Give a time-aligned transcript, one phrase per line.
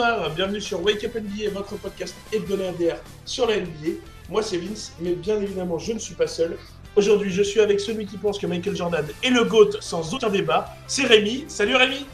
[0.00, 2.96] bonsoir, bienvenue sur Wake Up NBA, votre podcast hebdomadaire
[3.26, 3.98] sur la NBA.
[4.30, 6.56] Moi c'est Vince, mais bien évidemment je ne suis pas seul.
[6.96, 10.30] Aujourd'hui je suis avec celui qui pense que Michael Jordan est le GOAT sans aucun
[10.30, 11.44] débat, c'est Rémi.
[11.48, 12.06] Salut Rémi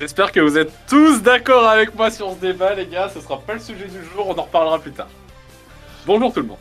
[0.00, 3.38] J'espère que vous êtes tous d'accord avec moi sur ce débat les gars, ce sera
[3.38, 5.08] pas le sujet du jour, on en reparlera plus tard.
[6.04, 6.58] Bonjour tout le monde.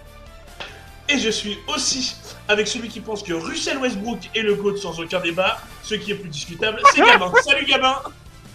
[1.09, 2.15] Et je suis aussi
[2.47, 6.11] avec celui qui pense que Russell Westbrook est le GOAT sans aucun débat, ce qui
[6.11, 7.31] est plus discutable, c'est Gabin.
[7.43, 7.95] Salut Gabin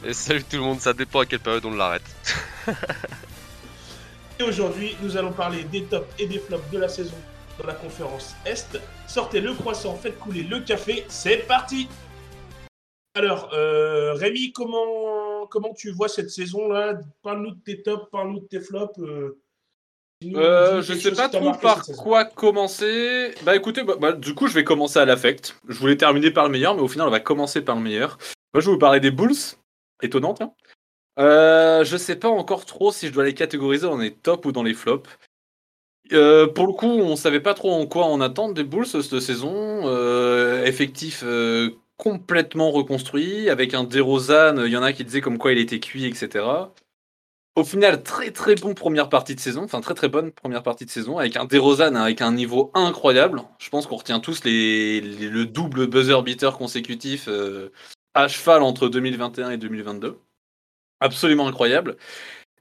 [0.05, 2.03] Et salut tout le monde, ça dépend à quelle période on l'arrête.
[4.39, 7.15] Et aujourd'hui, nous allons parler des tops et des flops de la saison
[7.59, 8.79] dans la conférence Est.
[9.09, 11.89] Sortez le croissant, faites couler le café, c'est parti
[13.15, 17.01] Alors, euh, Rémi, comment, comment tu vois cette saison-là?
[17.23, 18.99] Parle-nous de tes tops, parle-nous de tes flops.
[18.99, 19.39] euh,
[20.35, 23.35] Euh, je sais pas trop par quoi commencer.
[23.43, 25.57] Bah écoutez, bah, bah, du coup je vais commencer à l'affect.
[25.67, 28.19] Je voulais terminer par le meilleur, mais au final on va commencer par le meilleur.
[28.53, 29.35] Moi je vais vous parler des Bulls.
[30.03, 30.53] Étonnant, tiens.
[31.19, 34.53] Euh, je sais pas encore trop si je dois les catégoriser dans les tops ou
[34.53, 35.09] dans les flops.
[36.13, 39.21] Euh, pour le coup, on savait pas trop en quoi on attend des Bulls cette
[39.21, 39.83] saison.
[39.85, 45.39] Euh, effectif euh, complètement reconstruit, avec un DeRozan, il y en a qui disaient comme
[45.39, 46.45] quoi il était cuit, etc.
[47.57, 50.85] Au final, très très bon première partie de saison, enfin très très bonne première partie
[50.85, 53.43] de saison, avec un DeRozan avec un niveau incroyable.
[53.59, 57.29] Je pense qu'on retient tous le double buzzer beater consécutif
[58.17, 60.19] à cheval entre 2021 et 2022.
[61.01, 61.97] Absolument incroyable.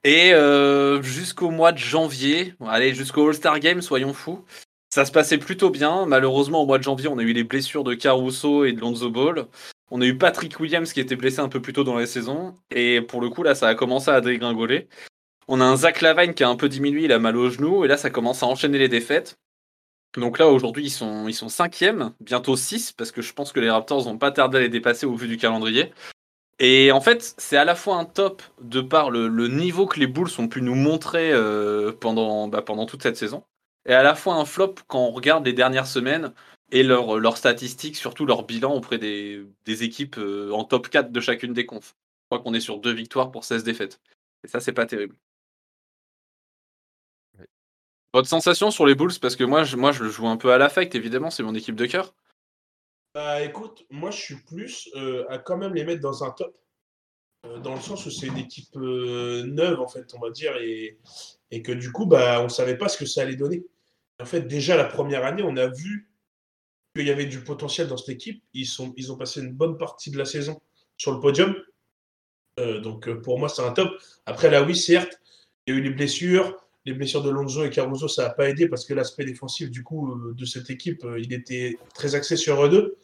[0.04, 4.44] Et euh, jusqu'au mois de janvier, allez, jusqu'au All-Star Game, soyons fous,
[4.90, 6.04] ça se passait plutôt bien.
[6.06, 9.10] Malheureusement, au mois de janvier, on a eu les blessures de Caruso et de Lonzo
[9.10, 9.46] Ball.
[9.90, 12.54] On a eu Patrick Williams qui était blessé un peu plus tôt dans la saison.
[12.70, 14.88] Et pour le coup, là, ça a commencé à dégringoler.
[15.48, 17.84] On a un Zach Lavine qui a un peu diminué, il a mal au genou.
[17.84, 19.38] Et là, ça commence à enchaîner les défaites.
[20.16, 23.60] Donc là, aujourd'hui, ils sont, ils sont cinquièmes, bientôt 6, parce que je pense que
[23.60, 25.92] les Raptors vont pas tarder à les dépasser au vu du calendrier.
[26.58, 30.06] Et en fait, c'est à la fois un top de par le, niveau que les
[30.06, 33.44] Bulls ont pu nous montrer euh, pendant, bah, pendant toute cette saison,
[33.84, 36.32] et à la fois un flop quand on regarde les dernières semaines
[36.72, 41.20] et leurs statistiques, surtout leur bilan auprès des, des équipes euh, en top 4 de
[41.20, 41.94] chacune des confs.
[42.24, 44.00] Je crois qu'on est sur deux victoires pour 16 défaites.
[44.44, 45.14] Et ça, c'est pas terrible.
[48.16, 50.50] Votre sensation sur les Bulls Parce que moi, je, moi, je le joue un peu
[50.50, 52.14] à l'affect, évidemment, c'est mon équipe de cœur.
[53.12, 56.56] Bah écoute, moi je suis plus euh, à quand même les mettre dans un top,
[57.44, 60.56] euh, dans le sens où c'est une équipe euh, neuve en fait, on va dire,
[60.56, 60.98] et,
[61.50, 63.66] et que du coup, bah, on savait pas ce que ça allait donner.
[64.18, 66.10] En fait, déjà la première année, on a vu
[66.94, 68.42] qu'il y avait du potentiel dans cette équipe.
[68.54, 70.58] Ils, sont, ils ont passé une bonne partie de la saison
[70.96, 71.54] sur le podium.
[72.56, 73.90] Donc pour moi, c'est un top.
[74.24, 75.20] Après, là, oui, certes,
[75.66, 76.65] il y a eu les blessures.
[76.86, 79.82] Les blessures de Lonzo et Caruso, ça n'a pas aidé parce que l'aspect défensif du
[79.82, 82.96] coup euh, de cette équipe, euh, il était très axé sur eux deux.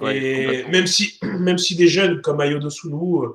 [0.00, 3.28] Ouais, et même si, même si des jeunes comme Ayodo Sunu, euh,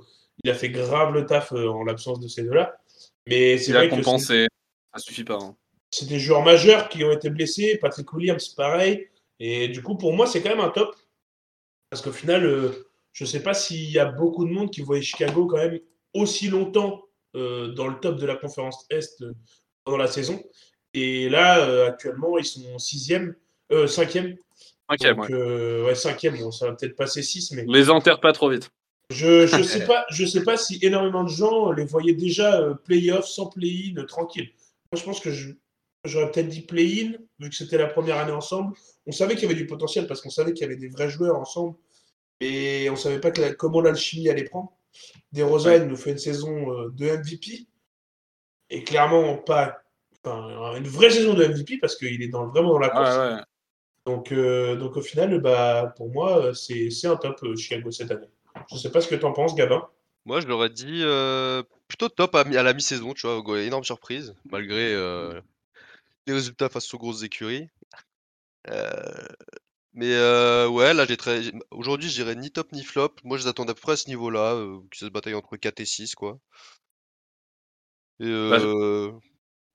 [0.44, 2.81] il a fait grave le taf en l'absence de ces deux-là.
[3.28, 4.47] Mais c'est vrai que c'est-.
[4.94, 5.38] Ça suffit pas.
[5.40, 5.56] hein.
[5.91, 7.78] c'est des joueurs majeurs qui ont été blessés.
[7.79, 9.07] Patrick Williams, pareil.
[9.40, 10.95] Et du coup, pour moi, c'est quand même un top.
[11.90, 12.73] Parce qu'au final,
[13.13, 15.79] je ne sais pas s'il y a beaucoup de monde qui voyait Chicago quand même
[16.13, 17.03] aussi longtemps
[17.35, 19.34] euh, dans le top de la conférence Est euh,
[19.83, 20.41] pendant la saison.
[20.93, 23.35] Et là, euh, actuellement, ils sont sixième,
[23.71, 24.35] euh, cinquième.
[24.89, 25.33] Donc, ouais.
[25.33, 26.37] euh, ouais, cinquième.
[26.37, 28.69] Bon, ça va peut-être passer six, mais Les enterre pas trop vite.
[29.09, 33.25] je je sais pas, je sais pas si énormément de gens les voyaient déjà play-off
[33.25, 34.49] sans play-in tranquille.
[34.91, 35.29] Moi, je pense que
[36.03, 38.75] j'aurais peut-être dit play-in vu que c'était la première année ensemble.
[39.07, 41.09] On savait qu'il y avait du potentiel parce qu'on savait qu'il y avait des vrais
[41.09, 41.75] joueurs ensemble,
[42.41, 44.73] mais on savait pas que la- comment l'alchimie allait prendre.
[45.31, 45.85] DeRozan Ouais.
[45.85, 47.65] nous fait une saison de MVP
[48.71, 49.83] et clairement pas
[50.23, 53.09] enfin, une vraie saison de MVP parce qu'il est dans, vraiment dans la course.
[53.11, 53.41] Ah, ouais.
[54.07, 57.91] Donc, euh, donc au final, bah, pour moi, euh, c'est c'est un top euh, Chicago
[57.91, 58.28] cette année.
[58.72, 59.87] Je sais pas ce que tu en penses, Gabin.
[60.25, 64.35] Moi, je l'aurais dit euh, plutôt top à, à la mi-saison, tu vois, énorme surprise,
[64.49, 65.40] malgré euh,
[66.25, 67.67] les résultats face aux grosses écuries.
[68.69, 68.90] Euh,
[69.93, 71.41] mais euh, ouais, là, j'ai très.
[71.72, 73.16] Aujourd'hui, je dirais ni top ni flop.
[73.23, 75.57] Moi, je les attendais à peu près à ce niveau-là, euh, qui se bataillent entre
[75.57, 76.40] 4 et 6, quoi.
[78.22, 79.12] Et Bah, je- euh,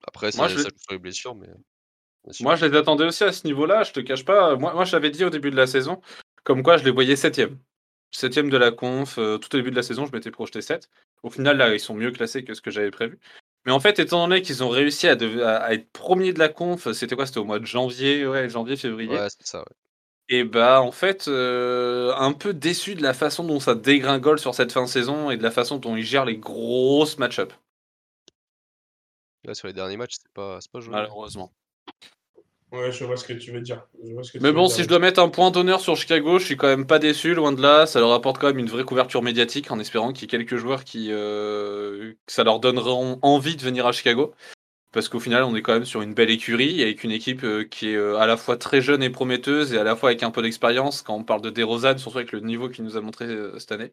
[0.07, 1.49] après, Moi, ça, je- ça joue sur les blessures, mais.
[2.41, 4.57] Moi, je les attendais aussi à ce niveau-là, je te cache pas.
[4.57, 6.01] Moi, moi je t'avais dit au début de la saison,
[6.43, 7.59] comme quoi je les voyais septième.
[8.11, 10.89] Septième de la conf, euh, tout au début de la saison, je m'étais projeté 7.
[11.23, 13.19] Au final, là, ils sont mieux classés que ce que j'avais prévu.
[13.65, 15.13] Mais en fait, étant donné qu'ils ont réussi à,
[15.73, 19.11] être premiers de la conf, c'était quoi C'était au mois de janvier, ouais, janvier, février.
[19.11, 19.77] Ouais, c'est ça, ouais.
[20.29, 24.55] Et bah, en fait, euh, un peu déçu de la façon dont ça dégringole sur
[24.55, 27.53] cette fin de saison et de la façon dont ils gèrent les grosses match-up,
[29.47, 30.97] Là, sur les derniers matchs, c'est pas, c'est pas joli.
[30.97, 31.53] malheureusement.
[32.73, 33.87] Ouais, je vois ce que tu veux dire.
[34.05, 34.75] Je vois ce que tu Mais bon, dire.
[34.75, 37.33] si je dois mettre un point d'honneur sur Chicago, je suis quand même pas déçu,
[37.33, 37.87] loin de là.
[37.87, 40.57] Ça leur apporte quand même une vraie couverture médiatique en espérant qu'il y ait quelques
[40.57, 41.13] joueurs qui.
[41.13, 44.35] euh, que ça leur donneront envie de venir à Chicago.
[44.93, 47.65] Parce qu'au final, on est quand même sur une belle écurie avec une équipe euh,
[47.65, 50.25] qui est euh, à la fois très jeune et prometteuse et à la fois avec
[50.25, 53.01] un peu d'expérience quand on parle de DeRozan, surtout avec le niveau qu'il nous a
[53.01, 53.29] montré
[53.59, 53.93] cette année.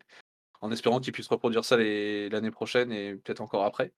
[0.61, 3.91] En espérant qu'il puisse reproduire ça l'année prochaine et peut-être encore après.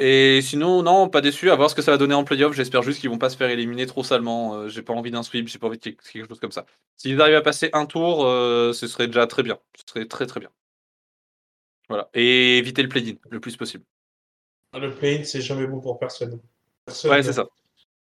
[0.00, 1.50] Et sinon, non, pas déçu.
[1.50, 2.54] À voir ce que ça va donner en playoff.
[2.54, 4.54] J'espère juste qu'ils vont pas se faire éliminer trop salement.
[4.54, 6.66] Euh, j'ai pas envie d'un sweep, j'ai pas envie de quelque chose comme ça.
[6.96, 9.58] S'ils arrivent à passer un tour, euh, ce serait déjà très bien.
[9.76, 10.50] Ce serait très très bien.
[11.88, 12.08] Voilà.
[12.14, 13.84] Et éviter le play-in le plus possible.
[14.72, 16.40] Ah, Le play-in, c'est jamais bon pour personne.
[16.84, 17.46] Personne, Ouais, c'est ça.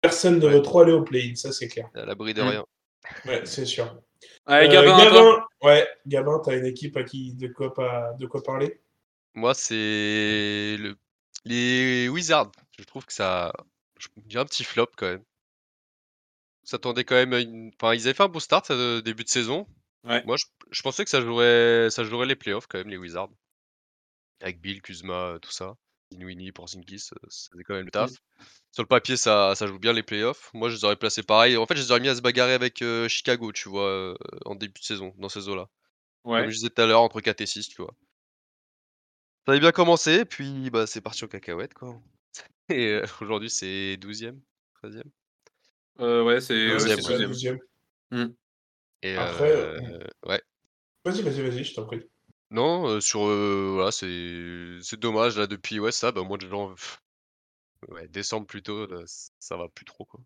[0.00, 0.52] Personne ne Ouais.
[0.54, 1.88] veut trop aller au play-in, ça c'est clair.
[1.94, 2.48] À l'abri de Mm.
[2.48, 2.66] rien.
[3.26, 4.00] Ouais, c'est sûr.
[4.46, 8.26] Allez, Euh, Gabin, Gabin, ouais, Gabin, t'as une équipe à qui de quoi, pas, de
[8.26, 8.80] quoi parler?
[9.34, 10.96] Moi, c'est le...
[11.44, 12.52] les Wizards.
[12.78, 13.52] Je trouve que ça.
[13.98, 15.24] Je dirais un petit flop quand même.
[16.62, 17.70] S'attendait quand même à une.
[17.80, 19.66] Enfin, ils avaient fait un beau start euh, début de saison.
[20.04, 20.22] Ouais.
[20.24, 21.88] Moi, je, je pensais que ça jouerait...
[21.90, 23.30] ça jouerait les playoffs quand même, les Wizards.
[24.40, 25.76] Avec Bill, Kuzma, tout ça.
[26.10, 28.10] Dinwiddie, Porzingis, euh, ça faisait quand même le taf.
[28.72, 30.50] Sur le papier, ça, ça joue bien les playoffs.
[30.54, 31.56] Moi, je les aurais placés pareil.
[31.56, 34.14] En fait, je les aurais mis à se bagarrer avec euh, Chicago, tu vois, euh,
[34.44, 35.68] en début de saison, dans ces eaux-là.
[36.24, 36.40] Ouais.
[36.40, 37.94] Comme je disais tout à l'heure, entre 4 et 6, tu vois.
[39.50, 42.00] Ça avait bien commencé, puis bah, c'est parti en cacahuète, quoi.
[42.68, 44.40] Et euh, aujourd'hui, c'est 12e,
[44.74, 45.02] 13e.
[45.98, 47.58] Euh, ouais, c'est Ouais, ouais, deuxième, c'est c'est la deuxième.
[48.12, 48.34] douzième.
[49.02, 50.40] Et Après, euh, ouais.
[51.04, 52.00] Vas-y, vas-y, vas-y, je t'en prie.
[52.52, 53.26] Non, euh, sur.
[53.26, 56.76] euh, voilà, c'est c'est dommage, là, depuis, ouais, ça, bah, au mois de janvier.
[57.88, 59.02] Ouais, décembre plutôt, là,
[59.40, 60.20] ça va plus trop, quoi.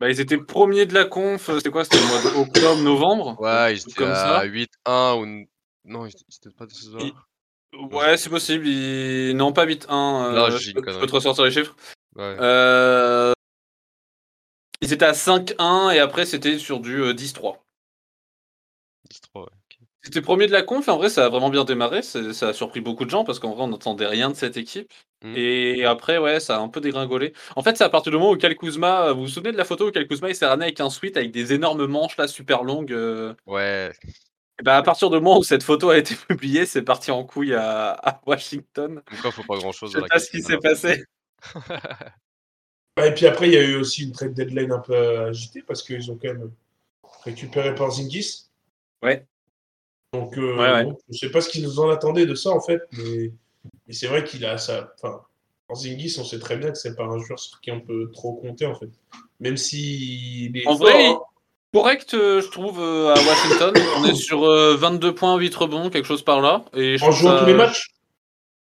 [0.00, 1.48] Bah, ils étaient premiers de la conf.
[1.48, 1.84] euh, C'était quoi?
[1.84, 3.40] C'était le mois d'octobre, novembre?
[3.40, 4.40] Ouais, ils étaient comme ça?
[4.40, 5.46] à 8-1 ou.
[5.84, 8.66] Non, étaient pas de ce Il- là Ouais, c'est possible.
[8.66, 10.32] ils- Non, pas 8-1.
[10.32, 11.00] Là, euh, je, peux, je connerie.
[11.00, 11.74] peux te ressortir les chiffres.
[12.16, 12.36] Ouais.
[12.40, 13.32] Euh,
[14.80, 17.64] Ils étaient à 5-1 et après c'était sur du euh, 10-3.
[19.10, 19.46] 10-3, ouais.
[19.46, 19.78] ok.
[20.02, 22.02] C'était premier de la conf et en vrai ça a vraiment bien démarré.
[22.02, 24.92] Ça a surpris beaucoup de gens parce qu'en vrai on n'entendait rien de cette équipe.
[25.24, 25.32] Mm.
[25.36, 27.32] Et après ouais ça a un peu dégringolé.
[27.56, 29.64] En fait c'est à partir du moment où Kyle Kuzma, vous vous souvenez de la
[29.64, 32.28] photo où Kyle Kuzma il s'est ramené avec un sweat avec des énormes manches là
[32.28, 32.92] super longues.
[32.92, 33.90] euh, Ouais,
[34.62, 37.54] bah, à partir du moment où cette photo a été publiée c'est parti en couille
[37.54, 39.02] à, à Washington.
[39.04, 41.04] comme quoi, faut pas grand chose Je sais la pas ce qui s'est passé.
[42.96, 44.94] Ouais, et puis après, il y a eu aussi une trade deadline un peu
[45.26, 46.52] agitée parce qu'ils ont quand même
[47.24, 48.44] récupéré Porzingis.
[49.02, 49.26] Ouais.
[50.12, 50.84] Donc, euh, Ouais, ouais.
[50.84, 53.32] bon, je sais pas ce qu'ils nous en attendaient de ça en fait, mais,
[53.86, 54.92] mais c'est vrai qu'il a ça.
[54.96, 55.22] Enfin,
[55.66, 58.34] Porzingis, on sait très bien que c'est pas un joueur sur qui on peut trop
[58.34, 58.90] compter en fait.
[59.40, 61.18] Même si il est En fort, vrai, hein.
[61.74, 63.74] Correct, euh, je trouve, euh, à Washington.
[63.98, 66.64] On est sur euh, 22 points, 8 rebonds, quelque chose par là.
[66.72, 67.88] Et je en jouant ça- tous les matchs?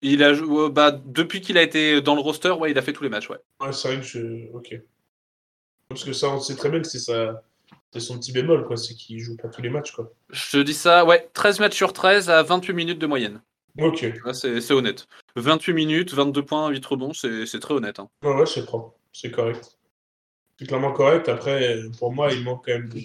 [0.04, 2.81] Il a jou- euh, bah, depuis qu'il a été dans le roster, ouais, il a
[2.83, 3.38] fait tous les matchs, ouais.
[3.62, 4.51] Ouais, c'est vrai que je.
[4.54, 4.75] Ok.
[5.89, 7.42] Parce que ça, on sait très bien que c'est ça.
[7.94, 8.77] C'est son petit bémol, quoi.
[8.77, 10.12] C'est qu'il joue pas tous les matchs, quoi.
[10.30, 13.42] Je te dis ça, ouais, 13 matchs sur 13 à 28 minutes de moyenne.
[13.80, 14.06] Ok.
[14.33, 15.07] C'est honnête.
[15.36, 18.00] 28 minutes, 22 points, 8 rebonds, c'est c'est très honnête.
[18.00, 18.09] hein.
[18.24, 18.94] Ouais, ouais, c'est propre.
[19.13, 19.76] C'est correct.
[20.59, 21.30] C'est clairement correct.
[21.30, 22.99] Après, pour moi, il manque quand même de,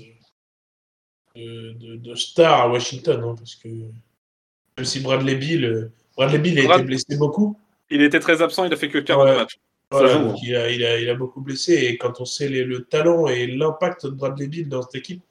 [1.36, 3.20] de, de- de stars à Washington.
[3.24, 5.64] hein, parce que même si Bradley Bill.
[5.64, 7.58] euh, Bradley Bill a Brad- été blessé beaucoup.
[7.90, 9.36] Il était très absent, il a fait que 40 Ouais.
[9.36, 9.58] matchs.
[9.90, 10.40] Voilà, joue, donc hein.
[10.42, 11.74] il, a, il, a, il a beaucoup blessé.
[11.74, 15.22] Et quand on sait les- le talent et l'impact de Bradley Bill dans cette équipe,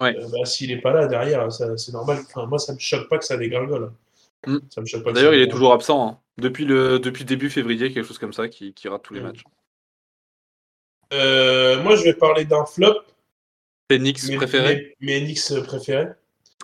[0.00, 0.16] Ouais.
[0.16, 2.18] euh, bah, s'il n'est pas là derrière, c'est normal.
[2.26, 3.90] Enfin, moi, ça me choque pas que ça dégringole.
[4.46, 4.58] Mm.
[4.74, 6.08] Pas que D'ailleurs, il est toujours absent.
[6.08, 6.18] hein.
[6.38, 9.24] Depuis, le, depuis début février, quelque chose comme ça, qui, qui rate tous les Mm.
[9.24, 9.42] matchs.
[11.12, 13.00] Euh, moi, je vais parler d'un flop.
[13.88, 16.08] Tes Knicks Mes, préférés mes, mes Knicks préférés.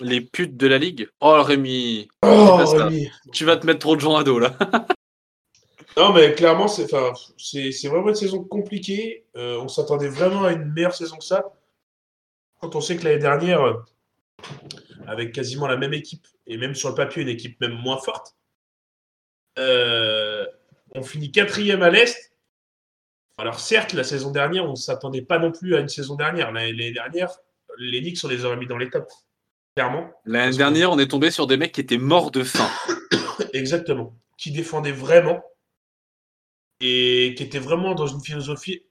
[0.00, 2.56] Les putes de la ligue Oh, Rémi Oh.
[2.56, 3.10] Rémi.
[3.32, 4.56] Tu vas te mettre trop de gens à dos, là.
[5.96, 9.26] Non, mais clairement, c'est vraiment une saison compliquée.
[9.36, 11.52] Euh, on s'attendait vraiment à une meilleure saison que ça.
[12.60, 13.74] Quand on sait que l'année dernière, euh,
[15.06, 18.36] avec quasiment la même équipe, et même sur le papier, une équipe même moins forte,
[19.58, 20.46] euh,
[20.94, 22.31] on finit quatrième à l'Est.
[23.42, 26.52] Alors certes, la saison dernière, on ne s'attendait pas non plus à une saison dernière.
[26.52, 27.28] L'année dernière,
[27.76, 29.12] les Knicks, on les aurait mis dans les tops.
[29.74, 30.12] Clairement.
[30.24, 32.70] L'année que- dernière, on est tombé sur des mecs qui étaient morts de faim.
[33.52, 34.16] Exactement.
[34.38, 35.42] Qui défendait vraiment
[36.78, 38.84] et qui était vraiment dans une philosophie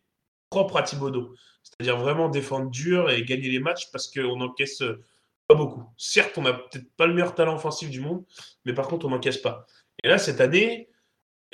[0.49, 1.33] propre à Thibodeau.
[1.63, 5.01] C'est-à-dire vraiment défendre dur et gagner les matchs parce qu'on encaisse euh,
[5.47, 5.85] pas beaucoup.
[5.95, 8.25] Certes, on n'a peut-être pas le meilleur talent offensif du monde,
[8.65, 9.65] mais par contre, on n'encaisse pas.
[10.03, 10.89] Et là, cette année,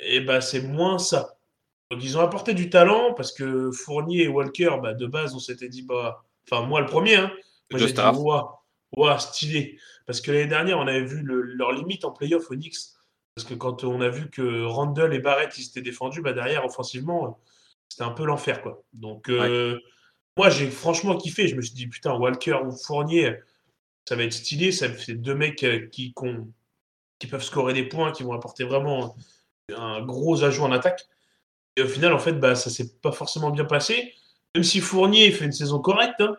[0.00, 1.37] eh ben, c'est moins ça.
[1.90, 5.38] Donc, ils ont apporté du talent parce que Fournier et Walker, bah, de base, on
[5.38, 7.30] s'était dit, bah, enfin, moi le premier, hein,
[7.70, 8.62] moi j'ai dit, ouah,
[8.96, 9.78] ouah, stylé.
[10.06, 12.76] Parce que l'année dernière, on avait vu le- leur limite en playoff au Knicks.
[13.34, 16.64] Parce que quand on a vu que Randall et Barrett ils s'étaient défendus, bah derrière,
[16.64, 17.38] offensivement,
[17.88, 18.82] c'était un peu l'enfer, quoi.
[18.92, 19.78] Donc, euh,
[20.36, 21.48] moi, j'ai franchement kiffé.
[21.48, 23.36] Je me suis dit, putain, Walker ou Fournier,
[24.08, 24.72] ça va être stylé.
[24.72, 26.12] Ça fait deux mecs euh, qui,
[27.18, 29.16] qui peuvent scorer des points, qui vont apporter vraiment
[29.76, 31.06] un gros ajout en attaque.
[31.78, 34.12] Et au final, en fait, bah, ça s'est pas forcément bien passé.
[34.54, 36.20] Même si Fournier fait une saison correcte.
[36.20, 36.36] Hein.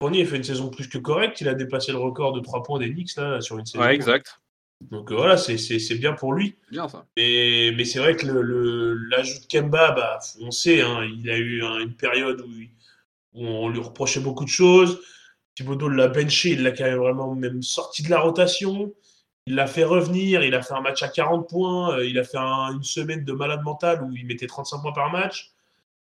[0.00, 1.42] Fournier fait une saison plus que correcte.
[1.42, 3.84] Il a dépassé le record de 3 points des Knicks là, sur une saison.
[3.84, 4.40] Ouais, exact.
[4.80, 6.54] Donc euh, voilà, c'est bien pour lui.
[6.70, 7.04] Bien ça.
[7.18, 11.36] Mais, mais c'est vrai que l'ajout le, de Kemba, bah, on sait, hein, il a
[11.36, 12.48] eu une période où,
[13.34, 15.02] on lui reprochait beaucoup de choses.
[15.54, 18.94] Thibodeau l'a benché, il l'a quand même vraiment même sorti de la rotation.
[19.46, 22.24] Il l'a fait revenir, il a fait un match à 40 points, euh, il a
[22.24, 25.52] fait une semaine de malade mental où il mettait 35 points par match.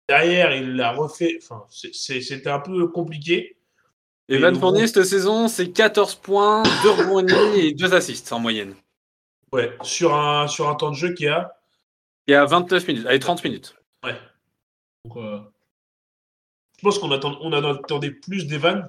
[0.09, 1.39] Derrière, il l'a refait.
[1.43, 3.57] Enfin, c'était un peu compliqué.
[4.29, 8.75] Evan Fournier, cette saison, c'est 14 points, 2 rebonds et 2 assists en moyenne.
[9.53, 11.53] Ouais, sur un, sur un temps de jeu qui a.
[12.27, 13.77] Qui a 29 minutes, allez, 30 minutes.
[14.03, 14.17] Ouais.
[15.05, 15.39] Donc, euh,
[16.79, 18.89] je pense qu'on attend, on attendait plus d'Evan.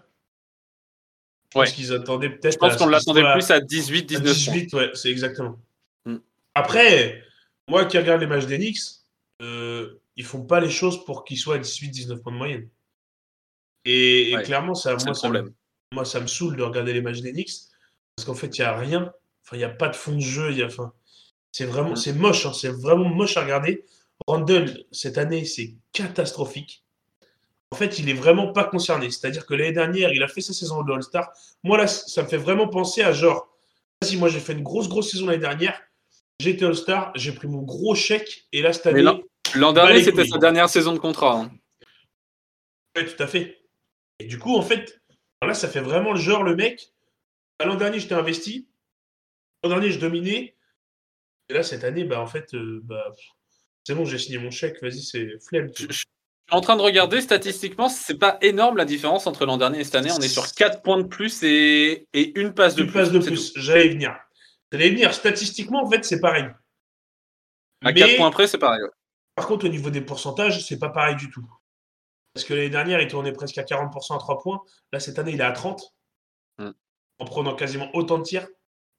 [1.53, 2.53] Je pense qu'ils attendaient peut-être.
[2.53, 5.57] Je pense qu'on l'attendait plus à 18, 19 18, ouais, c'est exactement.
[6.05, 6.17] Mm.
[6.53, 7.23] Après,
[7.67, 9.05] moi qui regarde les matchs d'Enix,
[9.41, 12.69] euh, ils font pas les choses pour qu'ils soient à 18, 19 points de moyenne.
[13.85, 15.53] Et, clairement, ça, moi, ça, me,
[15.93, 17.69] moi, ça me saoule de regarder les matchs d'Enix
[18.15, 19.11] parce qu'en fait, il n'y a rien.
[19.43, 20.51] Enfin, il n'y a pas de fond de jeu.
[20.53, 20.91] Y a, enfin,
[21.51, 21.97] c'est vraiment, mm.
[21.97, 22.45] c'est moche.
[22.45, 23.85] Hein, c'est vraiment moche à regarder.
[24.27, 26.85] Randall, cette année, c'est catastrophique.
[27.75, 29.12] En fait, il est vraiment pas concerné.
[29.12, 31.29] C'est-à-dire que l'année dernière, il a fait sa saison de All-Star.
[31.62, 33.53] Moi, là, ça me fait vraiment penser à genre,
[34.01, 35.77] si moi j'ai fait une grosse, grosse saison l'année dernière,
[36.39, 39.03] j'étais All-Star, j'ai pris mon gros chèque, et là, cette année.
[39.55, 41.38] L'an dernier, c'était sa dernière saison de contrat.
[41.38, 41.51] Hein.
[42.96, 43.60] Oui, tout à fait.
[44.20, 45.01] Et du coup, en fait,
[45.46, 46.94] là, ça fait vraiment le genre, le mec.
[47.60, 48.70] Bah, l'an dernier, j'étais investi.
[49.65, 50.55] L'an dernier, je dominais.
[51.50, 53.13] Et là, cette année, bah, en fait, euh, bah,
[53.84, 54.82] c'est bon, j'ai signé mon chèque.
[54.82, 55.70] Vas-y, c'est flemme.
[55.77, 56.05] Je,
[56.47, 59.83] suis en train de regarder statistiquement, c'est pas énorme la différence entre l'an dernier et
[59.83, 60.11] cette année.
[60.11, 62.99] On est sur 4 points de plus et, et une passe de une plus.
[62.99, 63.51] passe de plus.
[63.55, 64.15] J'allais venir.
[64.71, 65.13] J'allais venir.
[65.13, 66.45] Statistiquement, en fait, c'est pareil.
[67.83, 68.81] À 4 points près, c'est pareil.
[69.35, 71.45] Par contre, au niveau des pourcentages, c'est pas pareil du tout.
[72.33, 74.61] Parce que l'année dernière, il tournait presque à 40% à 3 points.
[74.91, 75.93] Là, cette année, il est à 30.
[76.59, 76.71] Mm.
[77.19, 78.47] En prenant quasiment autant de tirs.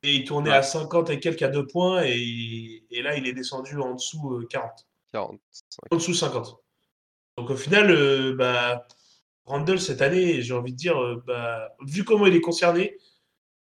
[0.03, 2.03] Et il tournait à 50 et quelques à 2 points.
[2.05, 4.71] Et, là, il est descendu en dessous 40.
[4.71, 4.79] Euh,
[5.13, 5.41] 40.
[5.91, 6.66] En dessous 50.
[7.37, 8.87] Donc au final, euh, bah,
[9.45, 12.99] Randall, cette année, j'ai envie de dire, euh, bah, vu comment il est concerné,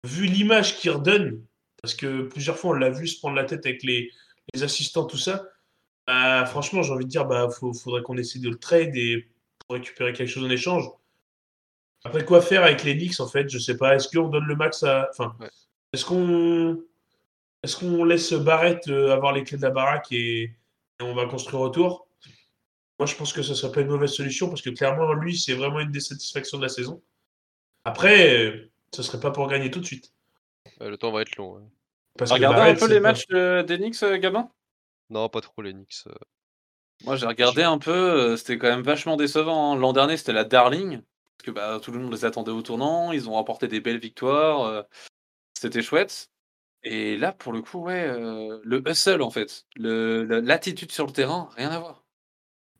[0.05, 1.43] vu l'image qu'il redonne,
[1.83, 4.11] parce que plusieurs fois, on l'a vu se prendre la tête avec les,
[4.63, 5.49] assistants, tout ça,
[6.07, 9.29] bah, franchement, j'ai envie de dire, bah, faudrait qu'on essaie de le trade et
[9.67, 10.89] pour récupérer quelque chose en échange.
[12.05, 13.95] Après, quoi faire avec les Knicks, en fait Je sais pas.
[13.97, 15.09] Est-ce qu'on donne le max à.
[15.11, 15.35] Enfin,
[15.93, 16.83] est-ce qu'on.
[17.63, 20.55] Est-ce qu'on laisse Barrett euh, avoir les clés de la baraque et,
[21.01, 22.07] on va construire autour?
[22.99, 25.55] Moi, je pense que ce serait pas une mauvaise solution parce que clairement, lui, c'est
[25.55, 27.03] vraiment une désatisfaction de la saison.
[27.85, 30.13] Après, ce serait pas pour gagner tout de suite.
[30.81, 31.71] le temps va être long.
[32.17, 34.51] Parce Regardez un peu les matchs des Knicks, euh, Gabin?
[35.11, 36.05] Non, pas trop les Knicks.
[36.07, 36.15] Euh.
[37.05, 39.73] Moi, j'ai regardé un peu, euh, c'était quand même vachement décevant.
[39.73, 39.77] hein.
[39.77, 41.03] L'an dernier, c'était la Darling,
[41.37, 43.99] parce que bah, tout le monde les attendait au tournant, ils ont remporté des belles
[43.99, 44.83] victoires, euh,
[45.55, 46.31] c'était chouette.
[46.83, 51.49] Et là, pour le coup, ouais, euh, le hustle, en fait, l'attitude sur le terrain,
[51.57, 52.04] rien à voir.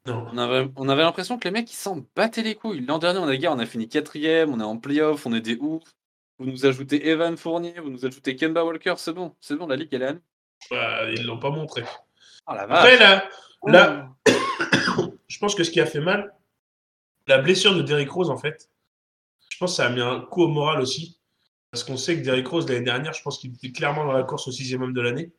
[0.07, 0.27] Non.
[0.33, 2.85] On avait, on avait l'impression que les mecs, ils s'en battaient les couilles.
[2.85, 5.41] L'an dernier, on a, gars, on a fini quatrième, on est en playoff, on est
[5.41, 5.83] des ouf.
[6.39, 9.77] Vous nous ajoutez Evan Fournier, vous nous ajoutez Kemba Walker, c'est bon, c'est bon, la
[9.77, 10.23] ligue, elle est à nous.
[10.71, 11.85] Bah, ils l'ont pas montré.
[12.47, 13.29] Oh la Après, là,
[13.67, 14.15] Là,
[15.29, 16.35] je pense que ce qui a fait mal,
[17.27, 18.71] la blessure de Derrick Rose, en fait,
[19.49, 21.19] je pense que ça a mis un coup au moral aussi.
[21.71, 24.23] Parce qu'on sait que Derrick Rose, l'année dernière, je pense qu'il était clairement dans la
[24.23, 25.33] course au sixième homme de l'année.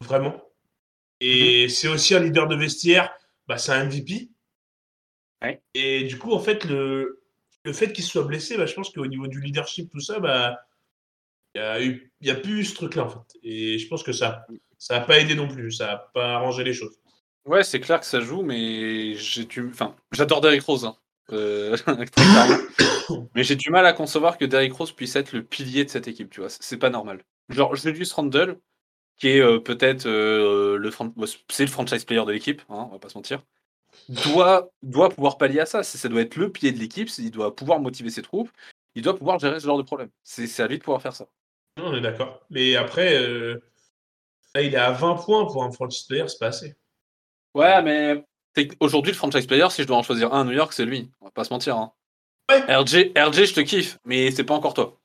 [0.00, 0.34] Vraiment.
[1.24, 1.68] Et mhm.
[1.68, 3.14] c'est aussi un leader de vestiaire,
[3.46, 4.28] bah, c'est un MVP.
[5.74, 7.22] Et du coup, en fait, le,
[7.64, 10.58] le fait qu'il soit blessé, bah, je pense qu'au niveau du leadership, tout ça, bah,
[11.54, 13.38] il n'y a, a, plus ce truc-là, en fait.
[13.42, 14.46] Et je pense que ça,
[14.78, 16.98] ça n'a pas aidé non plus, ça n'a pas arrangé les choses.
[17.44, 19.68] Ouais, c'est clair que ça joue, mais j'ai du...
[19.68, 20.96] enfin, j'adore Derrick Rose, hein.
[21.30, 21.76] euh,
[23.34, 26.08] mais j'ai du mal à concevoir que Derrick Rose puisse être le pilier de cette
[26.08, 27.24] équipe, tu vois, c'est pas normal.
[27.48, 28.58] Genre, Julius Randle,
[29.22, 30.90] qui est euh, peut-être euh, le,
[31.48, 33.42] c'est le franchise player de l'équipe, hein, on va pas se mentir,
[34.08, 35.82] doit, doit pouvoir pallier à ça.
[35.82, 38.50] Ça doit être le pilier de l'équipe, il doit pouvoir motiver ses troupes,
[38.94, 40.10] il doit pouvoir gérer ce genre de problème.
[40.22, 41.26] C'est à lui de pouvoir faire ça.
[41.76, 42.44] On est d'accord.
[42.50, 43.16] Mais après,
[44.54, 46.74] Là, il est à 20 points pour un franchise player, c'est pas assez.
[47.54, 48.24] Ouais, mais
[48.80, 51.10] aujourd'hui, le franchise player, si je dois en choisir un à New York, c'est lui.
[51.20, 51.76] On va pas se mentir.
[51.76, 51.92] Hein.
[52.50, 55.00] RJ, RJ, je te kiffe, mais c'est pas encore toi.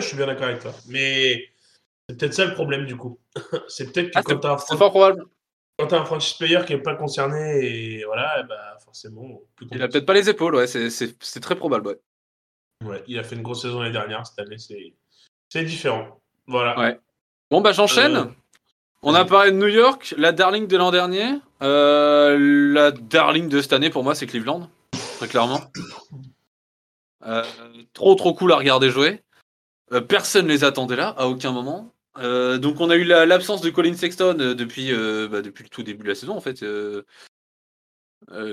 [0.00, 0.72] Je suis bien d'accord avec toi.
[0.88, 1.44] Mais
[2.08, 3.18] C'est peut-être ça le problème du coup.
[3.68, 4.38] c'est peut-être que Ah, quand c'est
[5.88, 9.40] t'as un, franchise player qui est pas concerné et voilà, bah forcément.
[9.70, 12.00] Il a peut-être pas les épaules, ouais, c'est- très probable, ouais.
[12.84, 14.26] Ouais, il a fait une grosse saison l'année dernière.
[14.26, 14.94] Cette année, c'est
[15.48, 16.20] c'est différent.
[16.46, 16.78] Voilà.
[16.78, 17.00] Ouais.
[17.50, 18.16] Bon, bah j'enchaîne.
[18.16, 18.24] Euh,
[19.02, 21.38] On a parlé de New York, la darling de l'an dernier.
[21.62, 22.36] Euh,
[22.72, 24.68] la darling de cette année, pour moi, c'est Cleveland,
[25.18, 25.60] très clairement.
[27.26, 27.44] Euh,
[27.92, 29.22] trop, trop cool à regarder jouer.
[29.92, 31.94] Euh, personne les attendait là, à aucun moment.
[32.18, 34.92] Euh, donc, on a eu la- l'absence de Colin Sexton euh, depuis,
[35.28, 36.64] bah, depuis le tout début de la saison, en fait.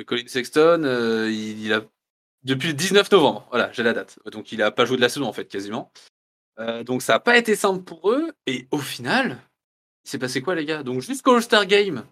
[0.06, 0.84] Colin Sexton,
[1.30, 1.82] il, a
[2.44, 4.20] depuis le 19 novembre, voilà, j'ai la date.
[4.32, 5.92] Donc, il a pas joué de la saison, en fait, quasiment.
[6.86, 8.32] Donc, ça n'a pas été simple pour eux.
[8.46, 9.38] Et au final,
[10.06, 10.84] il s'est passé quoi, les gars?
[10.84, 12.06] Donc, jusqu'au All-Star Game,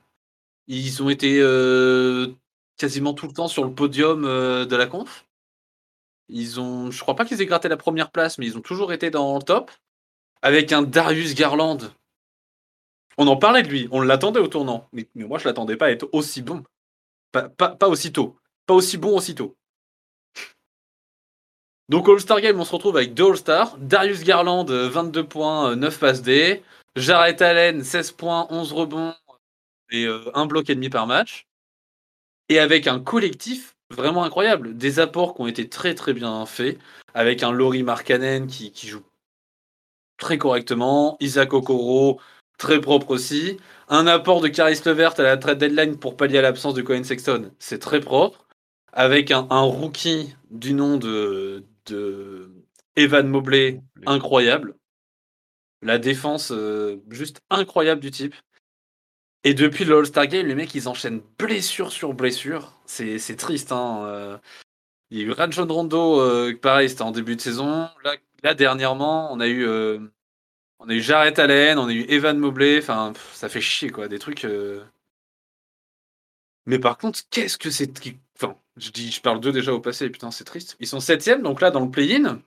[0.67, 1.37] ils ont été
[2.77, 5.25] quasiment tout le temps sur le podium de la conf.
[6.29, 8.93] Ils ont, je crois pas qu'ils aient gratté la première place, mais ils ont toujours
[8.93, 9.71] été dans le top.
[10.41, 11.77] Avec un Darius Garland.
[13.17, 14.89] On en parlait de lui, on l'attendait au tournant.
[14.91, 16.63] Mais, moi, je l'attendais pas à être aussi bon.
[17.31, 18.37] Pas, pas, pas aussitôt.
[18.65, 19.55] Pas aussi bon aussitôt.
[21.89, 23.77] Donc, All-Star Game, on se retrouve avec deux All-Stars.
[23.77, 26.63] Darius Garland, euh, 22 points, euh, 9 passes D.
[26.95, 29.15] Jarrett Allen, 16 points, 11 rebonds
[29.89, 31.47] et euh, un bloc et demi par match.
[32.49, 34.75] Et avec un collectif vraiment incroyable.
[34.77, 36.79] Des apports qui ont été très très bien faits.
[37.13, 39.03] Avec un Laurie Markkanen qui, qui joue
[40.17, 41.17] très correctement.
[41.19, 42.19] Isaac Okoro,
[42.57, 43.57] très propre aussi.
[43.89, 47.03] Un apport de Caris Levert à la trade deadline pour pallier à l'absence de Cohen
[47.03, 47.51] Sexton.
[47.59, 48.45] C'est très propre.
[48.93, 52.51] Avec un, un rookie du nom de, de
[52.95, 54.75] Evan Mobley incroyable.
[55.81, 58.35] La défense euh, juste incroyable du type.
[59.43, 62.79] Et depuis le All-Star Game, les mecs, ils enchaînent blessure sur blessure.
[62.85, 63.71] C'est c'est triste.
[63.71, 64.03] Hein.
[64.06, 64.38] euh.
[65.12, 67.88] Il y a eu Rajon Rondo, euh, pareil, c'était en début de saison.
[68.03, 69.99] Là, là, dernièrement, on a eu, euh,
[70.79, 72.79] on a eu Jarrett Allen, on a eu Evan Mobley.
[72.79, 74.08] Enfin, pff, ça fait chier, quoi.
[74.08, 74.45] Des trucs.
[74.45, 74.84] euh.
[76.65, 77.91] Mais par contre, qu'est-ce que c'est.
[78.38, 80.77] Enfin, je, dis, je parle d'eux déjà au passé, putain, c'est triste.
[80.79, 82.41] Ils sont septième, donc là, dans le play-in.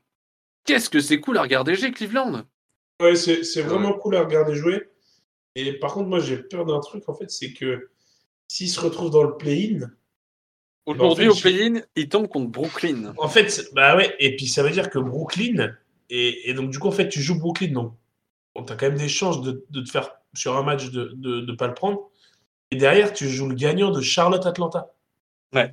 [0.65, 2.43] Qu'est-ce que c'est cool à regarder, G, Cleveland.
[3.01, 4.89] Ouais, c'est c'est vraiment cool à regarder jouer.
[5.57, 7.89] Et par contre, moi, j'ai peur d'un truc, en fait, c'est que
[8.47, 9.91] s'ils se retrouvent dans le play-in,
[10.85, 13.13] Aujourd'hui, en au play-in, ils tombent contre Brooklyn.
[13.19, 15.75] en fait, bah ouais, et puis ça veut dire que Brooklyn,
[16.11, 17.95] et, et donc du coup, en fait, tu joues Brooklyn, donc
[18.55, 21.53] tu as quand même des chances de, de te faire, sur un match, de ne
[21.57, 22.09] pas le prendre.
[22.71, 24.93] Et derrière, tu joues le gagnant de Charlotte-Atlanta.
[25.53, 25.73] Ouais.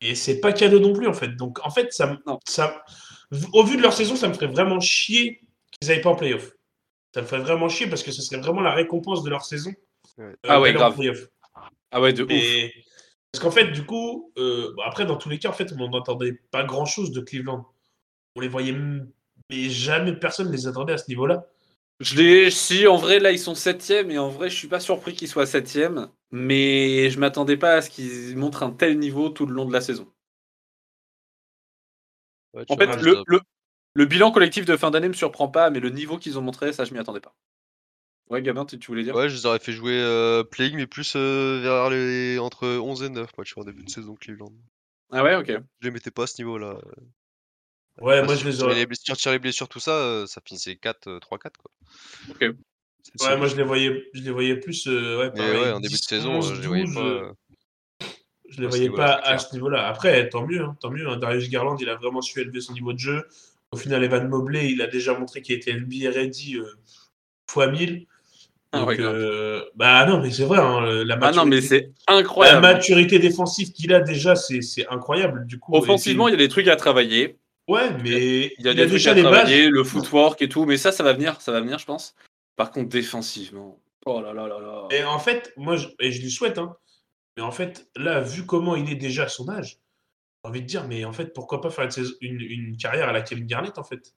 [0.00, 1.36] Et c'est pas cadeau non plus, en fait.
[1.36, 2.38] Donc, en fait, ça, Non.
[2.46, 2.84] ça,
[3.52, 5.42] au vu de leur saison, ça me ferait vraiment chier
[5.72, 6.52] qu'ils n'aillent pas en playoff.
[7.14, 9.72] Ça me ferait vraiment chier parce que ce serait vraiment la récompense de leur saison.
[10.18, 10.24] Ouais.
[10.24, 10.96] euh, Ah ouais, grave.
[10.96, 11.28] play-off.
[11.92, 12.72] Ah ouais, de ouf.
[13.30, 15.88] Parce qu'en fait, du coup, euh, bon, après, dans tous les cas, en fait, on
[15.88, 17.68] n'entendait pas grand-chose de Cleveland.
[18.34, 21.46] On les voyait, mais jamais personne les attendait à ce niveau-là.
[22.00, 24.80] Je les, si, en vrai, là, ils sont septième, et en vrai, je suis pas
[24.80, 29.28] surpris qu'ils soient septième, mais je m'attendais pas à ce qu'ils montrent un tel niveau
[29.28, 30.12] tout le long de la saison.
[32.54, 33.22] Ouais, En fait, le,
[33.94, 36.72] le bilan collectif de fin d'année me surprend pas, mais le niveau qu'ils ont montré,
[36.72, 37.34] ça, je m'y attendais pas.
[38.28, 39.14] Ouais, Gabin, tu tu voulais dire?
[39.14, 43.02] Ouais, je les aurais fait jouer euh, playing, mais plus euh, vers les entre 11
[43.02, 44.52] et 9 matchs en début de saison Cleveland.
[45.12, 45.48] Ah ouais, ok.
[45.48, 46.78] Je les mettais pas à ce niveau-là.
[48.00, 48.74] Ouais, moi, je les tu aurais.
[48.74, 51.70] les blessures, tires les blessures, tout ça, euh, ça finissait 4, euh, 3-4 quoi.
[52.30, 52.40] Ok.
[53.20, 54.88] Ouais, moi, je les voyais, je les voyais plus.
[54.88, 56.84] euh, ouais, Mais pareil, ouais, en début 10, de saison, 11, euh, je les voyais
[56.84, 57.00] 12, pas.
[57.02, 57.32] euh, euh,
[58.48, 59.86] Je les voyais pas à ce niveau-là.
[59.86, 61.06] Après, tant mieux, hein, tant mieux.
[61.08, 61.18] hein.
[61.18, 63.28] Darius Garland, il a vraiment su élever son niveau de jeu.
[63.74, 66.64] Au final, Evan Mobley, il a déjà montré qu'il était NBA ready euh,
[67.50, 68.06] fois 1000.
[68.70, 70.58] Ah Donc, euh, bah non, mais c'est vrai.
[70.60, 72.60] hein, la Ah non, mais maturité- c'est la incroyable.
[72.62, 75.44] maturité défensive qu'il a déjà, c'est c'est incroyable.
[75.46, 77.36] Du coup, Offensivement, il y a des trucs à travailler.
[77.68, 79.32] ouais, mais Il y a des trucs déjà à les bases.
[79.32, 82.14] travailler, le footwork et tout, mais ça, ça va venir, ça va venir, je pense.
[82.56, 84.88] Par contre, défensivement, oh là là là là.
[84.92, 86.76] Et en fait, moi, je, et je lui souhaite, hein,
[87.36, 89.78] mais en fait, là, vu comment il est déjà à son âge,
[90.44, 93.12] envie de dire, mais en fait, pourquoi pas faire une, saison- une- une carrière à
[93.12, 94.14] la Kevin Garnett, en fait?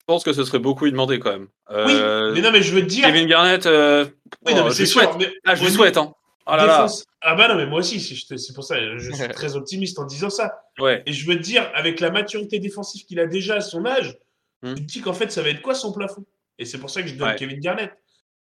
[0.00, 1.48] Je pense que ce serait beaucoup lui demander quand même.
[1.70, 3.06] Oui, Euh, mais non, mais je veux te dire.
[3.06, 4.04] Kevin Garnett, euh,
[4.44, 5.08] Oui, oh, non, mais je c'est lui souhaite.
[5.10, 5.18] sûr.
[5.18, 6.12] mais Ah, je niveau souhaite, hein.
[6.46, 6.76] Oh là là.
[6.76, 9.98] défense- Ah bah non, mais moi aussi, c'est je pour ça, je suis très optimiste
[9.98, 10.60] en disant ça.
[10.78, 11.02] Ouais.
[11.06, 14.18] Et je veux te dire, avec la maturité défensive qu'il a déjà à son âge,
[14.62, 14.74] Hmm.
[14.74, 16.24] tu te dis qu'en fait, ça va être quoi son plafond?
[16.58, 17.36] Et c'est pour ça que je donne Ouais.
[17.36, 17.92] Kevin Garnett.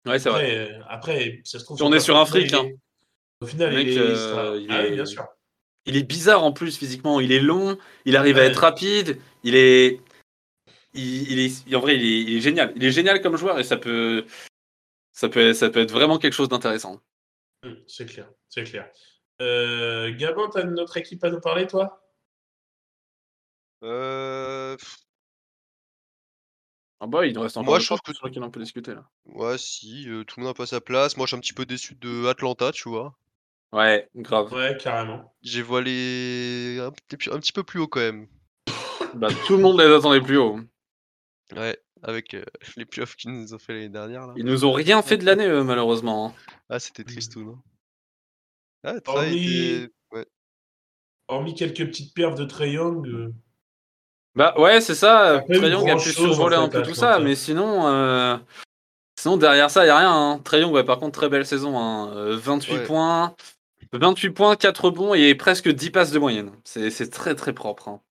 [0.07, 0.43] Ouais, c'est vrai.
[0.43, 1.81] Après, euh, après, ça se trouve.
[1.83, 2.69] On est sur un fric, est- hein.
[3.41, 3.99] Au final, Le mec, il est.
[3.99, 5.25] euh, sera- il Ah oui, est- bien sûr.
[5.85, 7.19] Il est bizarre en plus physiquement.
[7.19, 10.01] Il est long, il arrive à être rapide, il est.
[10.93, 12.73] Il, il est en vrai, il est, il est génial.
[12.75, 14.25] Il est génial comme joueur et ça peut,
[15.11, 17.01] ça peut, ça peut être vraiment quelque chose d'intéressant.
[17.63, 18.89] Hmm, C'est clair, c'est clair.
[19.41, 22.01] Euh, Gabin, t'as une autre équipe à nous parler, toi?
[23.83, 24.77] Euh,
[27.01, 29.07] Ah bah, il nous reste encore Moi, je trouve que- qu'il en peut discuter là.
[29.25, 31.17] Ouais, si, euh, tout le monde a pas sa place.
[31.17, 33.15] Moi, je suis un petit peu déçu de Atlanta, tu vois.
[33.73, 34.53] Ouais, grave.
[34.53, 35.33] Ouais, carrément.
[35.41, 38.27] J'ai voilé un petit, un petit peu plus haut quand même.
[39.15, 40.59] Bah, tout le monde les attendait plus haut.
[41.55, 42.43] Ouais, avec euh,
[42.77, 44.33] les playoffs qu'ils nous ont fait l'année dernière là.
[44.35, 46.27] Ils nous ont rien fait de l'année, eux, malheureusement.
[46.27, 46.33] hein.
[46.69, 47.57] Ah, c'était triste, non?
[48.83, 49.93] Ah, ça Hormis- était...
[50.11, 50.25] Ouais.
[51.29, 53.07] Hormis quelques petites perfs de Trae Young.
[53.07, 53.33] euh,
[54.35, 55.41] Bah ouais, c'est ça.
[55.47, 57.19] pas eu Trae Young a pu grand-chose, survoler en un fait, peu à tout ça,
[57.19, 58.37] mais sinon, euh,
[59.17, 60.11] sinon derrière ça, il y a rien.
[60.13, 60.39] Hein.
[60.43, 61.77] Trae Young, ouais, par contre, très belle saison.
[61.79, 62.11] Hein.
[62.17, 62.83] Euh, 28 Ouais.
[62.83, 63.35] points,
[63.97, 66.51] 28 points, 4 rebonds et presque 10 passes de moyenne.
[66.63, 67.87] C'est très très propre.
[67.87, 68.01] hein.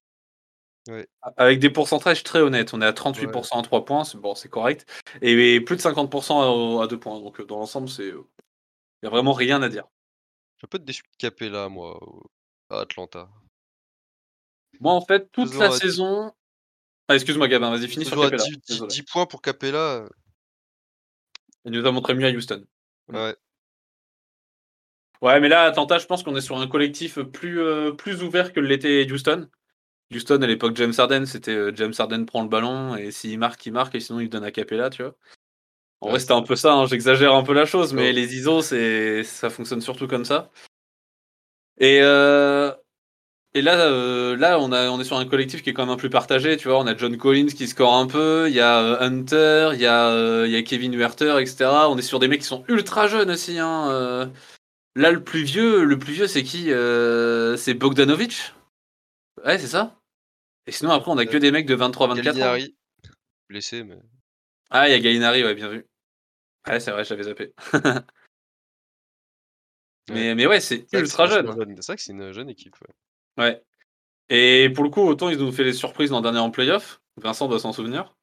[0.89, 1.09] Ouais.
[1.39, 2.75] Avec des pourcentages très honnêtes.
[2.75, 4.87] On est à 38% à 3 points, c'est bon, correct.
[5.23, 7.19] Et, plus de 50% à, 2 points.
[7.21, 9.85] Donc euh, dans l'ensemble, c'est il y a vraiment rien à dire.
[10.57, 12.31] Je suis un peu déçu de Capella, moi, au-
[12.71, 13.29] à Atlanta.
[14.81, 16.33] Moi, en fait, toute la saison.
[17.09, 18.43] Ah, excuse-moi, Gabin, vas-y, finis sur Capella.
[18.43, 18.89] 10, 10 Désolé.
[18.95, 20.07] 10 points pour Capella.
[21.65, 22.65] Il nous a montré mieux à Houston.
[23.09, 23.37] Ouais.
[25.25, 28.53] Ouais, mais là, Atlanta, je pense qu'on est sur un collectif plus, euh, plus ouvert
[28.53, 29.49] que l'était Houston.
[30.13, 33.65] Houston, à l'époque, James Harden, c'était euh, James Harden prend le ballon et s'il marque,
[33.65, 35.15] il marque et sinon il donne à Capella, tu vois.
[36.03, 38.13] En Ouais, vrai, c'était un peu ça, hein, j'exagère un peu la chose, mais Ouais.
[38.13, 40.51] les ISO, ça fonctionne surtout comme ça.
[41.81, 42.71] Et, euh,
[43.55, 43.77] et là,
[44.37, 46.11] là on, a, on est sur un collectif qui est quand même un peu plus
[46.11, 46.79] partagé, tu vois.
[46.81, 50.45] On a John Collins qui score un peu, il y a Hunter, il y, a,
[50.47, 51.89] y a Kevin Huerter, etc.
[51.89, 53.59] On est sur des mecs qui sont ultra jeunes aussi.
[53.59, 54.31] Hein.
[54.97, 55.01] Euh.
[55.03, 58.55] Là, le plus vieux, le plus vieux, c'est qui Euh, C'est Bogdanovic
[59.45, 60.01] Ouais, c'est ça.
[60.67, 62.15] Et sinon, après, on a que des mecs de 23-24 ans.
[62.23, 62.77] Gallinari,
[63.49, 63.99] blessé, mais.
[64.71, 65.87] Ah, il y a Gallinari, ouais, bien vu.
[66.67, 67.53] Ouais, c'est vrai, j'avais zappé.
[70.11, 71.47] mais, mais ouais, c'est ultra c'est jeune.
[71.47, 72.77] vachement C'est vrai que c'est une jeune équipe.
[72.81, 73.45] ouais.
[73.45, 73.63] Ouais.
[74.31, 77.03] Et pour le coup, autant ils nous ont fait les surprises l'an dernier en playoff.
[77.19, 78.15] Vincent doit s'en souvenir.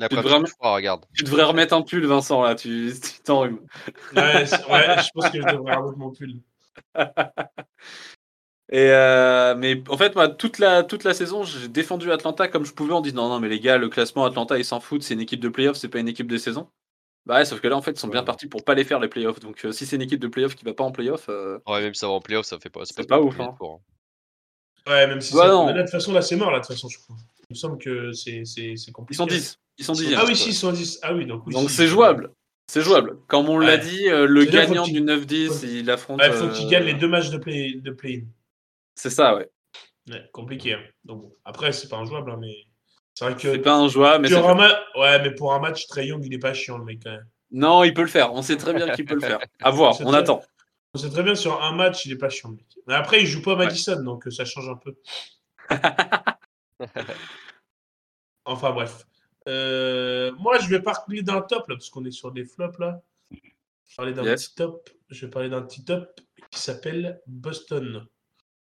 [0.00, 1.06] Tu devrais regarde.
[1.14, 2.92] Tu remettre un pull, Vincent, là, tu
[3.24, 3.60] t'enrhumes.
[4.14, 6.40] ouais, ouais, je pense que je devrais remettre mon pull.
[8.72, 12.64] Et euh, mais en fait, moi, toute la, toute la saison, j'ai défendu Atlanta comme
[12.64, 15.02] je pouvais en disant non, non, mais les gars, le classement Atlanta, ils s'en foutent,
[15.02, 16.68] c'est une équipe de playoff, c'est pas une équipe de saison.
[17.26, 19.00] Bah ouais, sauf que là, en fait, ils sont bien partis pour pas les faire,
[19.00, 19.38] les playoffs.
[19.40, 21.80] Donc, euh, si c'est une équipe de playoff qui va pas en playoff, euh, Ouais,
[21.82, 22.80] même si ça va en playoff, ça fait pas.
[22.84, 23.54] C'est pas le ouf, hein.
[23.58, 23.80] tour,
[24.86, 24.90] hein.
[24.90, 25.66] Ouais, même si Ouais, c'est- non.
[25.66, 27.16] là, de toute façon, là, c'est mort, là, de toute façon, je crois.
[27.54, 29.16] Me semble que c'est c'est ils compliqué.
[29.16, 29.58] sont 10.
[29.78, 30.98] Ils sont Ils sont 10 Ah oui, si, ils sont 10.
[31.02, 31.54] Ah oui, donc oui.
[31.54, 32.32] Donc, si, c'est jouable.
[32.66, 33.18] C'est jouable.
[33.28, 36.20] Comme on l'a dit, euh, le faut gagnant qu'il- du 9-10, faut- il affronte.
[36.20, 38.22] Ouais, il faut euh, qu'ils gagnent les deux matchs de play- de play-in.
[38.96, 39.48] C'est ça, ouais.
[40.10, 40.72] Ouais, compliqué.
[40.74, 40.80] hein.
[41.04, 41.32] Donc, bon.
[41.44, 42.54] Après, c'est pas injouable, hein, mais
[43.14, 43.52] c'est vrai que.
[43.52, 46.24] C'est pas un joueur, mais Sur un ma- Ouais, mais pour un match, Trey Young,
[46.26, 47.26] il est pas chiant, le mec, quand même.
[47.52, 48.32] Non, il peut le faire.
[48.32, 49.38] On sait très bien qu'il peut le faire.
[49.62, 50.42] À voir, on très- attend.
[50.94, 52.66] On sait très bien, sur un match, il est pas chiant, le mec.
[52.86, 54.94] Mais après, il joue pas Madison, donc euh, ça change un peu.
[58.44, 59.06] enfin, bref.
[59.48, 63.02] Euh, moi, je vais parler d'un top, là, parce qu'on est sur des flops, là.
[63.30, 64.48] Je vais parler d'un Yes.
[64.48, 64.90] petit top.
[65.10, 68.06] Je vais parler d'un petit top qui s'appelle Boston.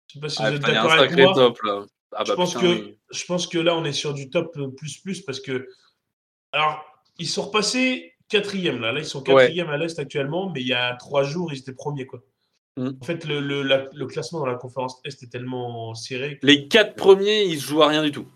[0.07, 1.33] Je sais pas si Ah, vous êtes d'accord avec moi.
[1.33, 1.85] top là.
[2.15, 2.97] Ah je, bah pense putain, que, oui.
[3.11, 5.67] je pense que là, on est sur du top euh, plus plus parce que.
[6.51, 6.83] Alors,
[7.19, 8.91] ils sont repassés quatrième là.
[8.91, 9.43] Là, ils sont Ouais.
[9.45, 12.21] quatrième à l'Est actuellement, mais il y a trois jours, ils étaient premiers quoi.
[12.77, 12.91] Mm.
[12.99, 16.67] En fait, le, le, la- le classement dans la conférence Est est tellement serré Les
[16.67, 18.27] quatre premiers, ils se jouent à rien du tout.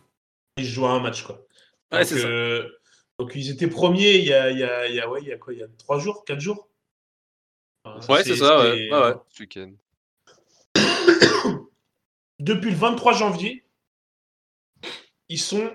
[0.56, 1.42] Qu'ils jouent à un match quoi.
[1.92, 2.16] Donc, ça.
[2.16, 2.68] euh,
[3.20, 5.28] donc, ils étaient premiers il y a, il y a, il y a, ouais, il
[5.28, 6.68] y a quoi Il y a trois jours, quatre jours?
[7.86, 8.89] Enfin, Ouais, c'est ça, ouais.
[8.92, 9.13] Ouais, ouais.
[9.30, 9.74] Ce week-end.
[12.39, 13.66] Depuis le 23 janvier,
[15.30, 15.72] ils sont.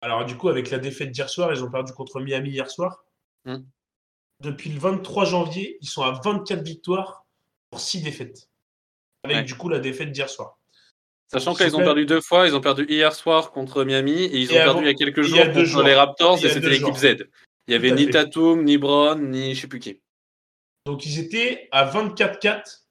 [0.00, 3.04] Alors, du coup, avec la défaite d'hier soir, ils ont perdu contre Miami hier soir.
[3.44, 3.58] Mm.
[4.40, 7.24] Depuis le 23 janvier, ils sont à 24 victoires
[7.70, 8.50] pour 6 défaites.
[9.24, 9.44] Avec Ouais.
[9.44, 10.58] du coup la défaite d'hier soir.
[11.32, 14.50] Sachant qu'ils ont perdu deux fois, ils ont perdu hier soir contre Miami et ils
[14.50, 15.82] ont perdu il y a quelques jours a contre jours.
[15.82, 16.94] les Raptors et c'était l'équipe.
[16.94, 17.26] Z.
[17.68, 18.10] Il y avait ni fait.
[18.10, 20.00] Tatum, ni Brown, ni je sais plus qui.
[20.84, 22.82] Donc, ils étaient à 24-4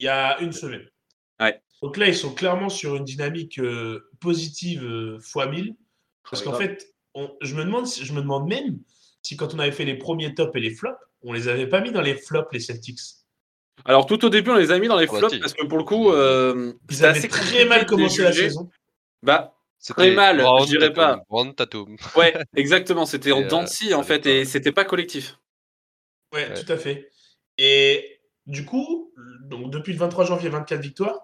[0.00, 0.88] il y a une semaine.
[1.38, 1.60] Ouais.
[1.82, 5.76] Donc là, ils sont clairement sur une dynamique euh, positive euh, fois 1000.
[6.28, 8.80] Parce qu'en fait, on- je, me demande, je me demande même
[9.22, 11.80] si quand on avait fait les premiers tops et les flops, on les avait pas
[11.80, 12.98] mis dans les flops, les Celtics.
[13.84, 15.40] Alors tout au début, on les a mis dans les bah, flops si.
[15.40, 18.70] parce que pour le coup, euh, Ils avaient assez très mal commencé la saison.
[19.22, 21.22] Bah, C'était mal, je dirais pas.
[21.28, 21.96] Brown, Tatum.
[22.16, 23.06] ouais, exactement.
[23.06, 25.38] C'était en euh, dents de scie, ça en fait, et c'était pas collectif.
[26.32, 26.54] Ouais, Ouais.
[26.54, 27.10] tout à fait.
[27.58, 31.20] Et du coup, donc depuis le 23 janvier, 24 victoires.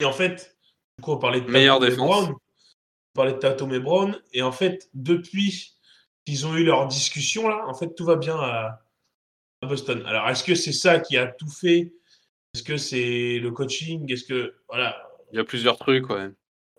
[0.00, 0.56] Et en fait,
[0.98, 2.24] du coup, on parlait de Meilleure Tatum et défense.
[2.24, 2.34] Brown.
[2.34, 4.20] On parlait de Tatum et Brown.
[4.32, 5.74] Et en fait, depuis
[6.24, 8.80] qu'ils ont eu leur discussion, là, en fait, tout va bien à
[9.66, 10.02] Boston.
[10.06, 11.92] Alors, est-ce que c'est ça qui a tout fait?
[12.54, 14.10] Est-ce que c'est le coaching?
[14.10, 14.54] Est-ce que.
[14.68, 14.96] Voilà.
[15.32, 16.30] Il y a plusieurs trucs, ouais.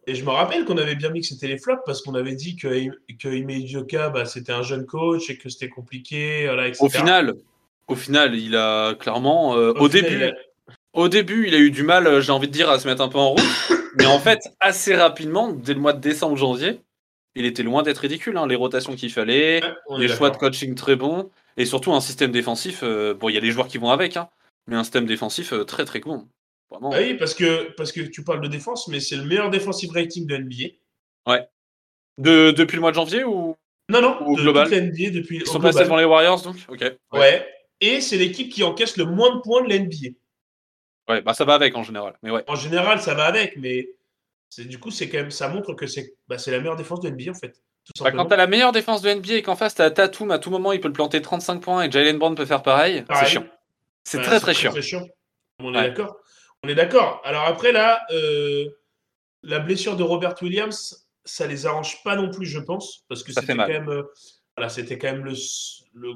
[0.07, 2.33] Et je me rappelle qu'on avait bien mis que c'était les flops parce qu'on avait
[2.33, 2.67] dit que,
[3.19, 6.83] que Ime bah, c'était un jeune coach et que c'était compliqué, voilà, etc.
[6.83, 7.35] Au final,
[7.87, 10.33] au final, il a clairement, euh, au, final, début, il a-
[10.93, 13.01] au début, il a eu du mal, euh, j'ai envie de dire, à se mettre
[13.03, 13.41] un peu en route.
[13.99, 16.81] mais en fait, assez rapidement, dès le mois de décembre, janvier,
[17.35, 18.37] il était loin d'être ridicule.
[18.37, 22.01] hein, les rotations qu'il fallait, Ouais, les choix de coaching très bons, et surtout un
[22.01, 22.81] système défensif.
[22.83, 24.29] euh, bon, il y a les joueurs qui vont avec, hein,
[24.67, 25.99] mais un système défensif euh, très très.
[25.99, 26.91] Vraiment.
[26.93, 29.91] Ah oui, parce que, parce que tu parles de défense, mais c'est le meilleur defensive
[29.91, 30.75] rating de NBA.
[32.17, 33.55] De, depuis le mois de janvier ou
[33.89, 34.65] Non, non, Au de global.
[34.67, 35.73] toute la NBA depuis ils sont global.
[35.73, 36.81] passés devant les Warriors donc Ok.
[36.81, 36.97] Ouais.
[37.13, 37.47] Ouais.
[37.79, 40.09] Et c'est l'équipe qui encaisse le moins de points de la NBA.
[41.09, 42.17] Ouais, bah ça va avec en général.
[42.21, 42.43] Mais ouais.
[42.47, 43.89] En général, ça va avec, mais
[44.59, 47.09] du coup, c'est quand même, ça montre que c'est bah, c'est la meilleure défense de
[47.09, 47.61] NBA en fait.
[47.99, 50.49] Bah, quand t'as la meilleure défense de NBA et qu'en face t'as Tatum, à tout
[50.51, 53.45] moment il peut le planter 35 points et Jalen Brown peut faire pareil, c'est chiant.
[54.03, 54.73] C'est Ouais, très très chiant.
[55.59, 55.89] On est Ouais.
[55.89, 56.17] d'accord.
[56.63, 57.21] On est d'accord.
[57.25, 58.65] Alors après là, euh,
[59.43, 63.31] la blessure de Robert Williams, ça les arrange pas non plus, je pense, parce que
[63.33, 64.03] c'était quand même, euh,
[64.55, 65.33] voilà, c'était quand même le,
[65.93, 66.13] le,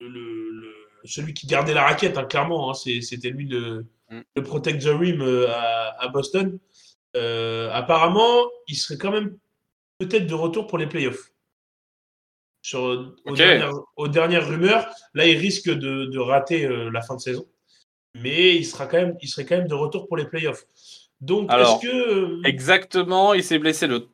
[0.00, 2.70] le- le- celui qui gardait la raquette, hein, clairement.
[2.70, 2.74] hein.
[2.74, 4.42] C'était lui le, Mm.
[4.42, 6.58] protect the rim euh, à, à Boston.
[7.72, 9.36] Apparemment, il serait quand même
[9.98, 11.32] peut-être de retour pour les playoffs.
[12.62, 17.14] Sur, aux, dernières, aux dernières rumeurs, là, il risque de, de rater euh, la fin
[17.16, 17.46] de saison.
[18.14, 20.64] Mais il, sera quand même, il serait quand même de retour pour les playoffs.
[21.20, 22.46] Donc, Alors, est-ce que.
[22.46, 24.08] Exactement, il s'est blessé le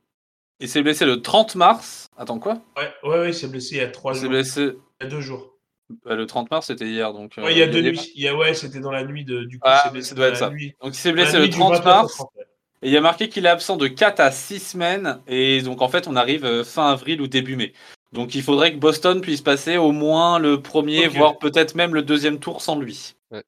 [0.61, 2.09] il s'est blessé le 30 mars.
[2.17, 2.63] Attends quoi?
[2.77, 4.31] Ouais, ouais, ouais, il s'est blessé il y a trois Il s'est jours.
[4.31, 4.63] blessé
[5.01, 5.59] Il y a deux jours.
[6.05, 7.35] bah, le 30 mars, c'était hier donc.
[7.39, 8.13] Ouais, il y a euh, deux nuits.
[8.15, 9.45] Il y a, ouais, c'était dans la nuit de.
[9.45, 10.51] Du coup, Ah, ça doit être ça.
[10.51, 12.45] nuit- Donc il s'est blessé le du 30 29 au mars 30, ouais.
[12.83, 15.81] Et il y a marqué qu'il est absent de 4 à 6 semaines et donc
[15.83, 17.73] en fait on arrive euh, fin avril ou début mai.
[18.13, 22.03] Donc il faudrait que Boston puisse passer au moins le premier, voire peut-être même le
[22.03, 23.15] deuxième tour sans lui.
[23.31, 23.43] Ouais.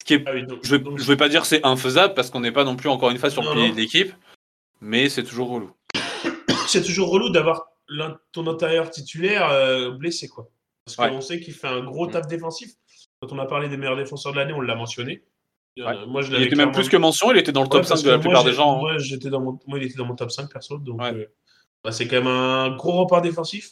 [0.00, 2.30] Ce qui est Ah oui, donc- Je vais, je vais pas dire c'est infaisable parce
[2.30, 4.12] qu'on n'est pas non plus encore une fois sur le pilier de l'équipe,
[4.80, 5.70] mais c'est toujours relou.
[6.66, 7.66] c'est toujours relou d'avoir
[8.32, 10.48] ton intérieur titulaire euh, blessé, quoi.
[10.86, 11.10] Parce Ouais.
[11.10, 12.12] qu'on sait qu'il fait un gros Mm.
[12.12, 12.70] taf défensif.
[13.20, 15.22] Quand on a parlé des meilleurs défenseurs de l'année, on l'a mentionné.
[15.78, 16.06] Euh, Ouais.
[16.06, 17.88] Moi, je Il était même plus que mention, il était dans le top Ouais, 5
[17.88, 18.76] parce de la plupart des gens.
[18.76, 18.80] hein.
[18.80, 19.58] Moi, j'étais dans mon...
[19.66, 20.78] moi, il était dans mon top 5 perso.
[20.78, 21.12] Donc, Ouais.
[21.12, 21.26] euh,
[21.82, 23.70] bah, c'est quand même un gros rempart défensif.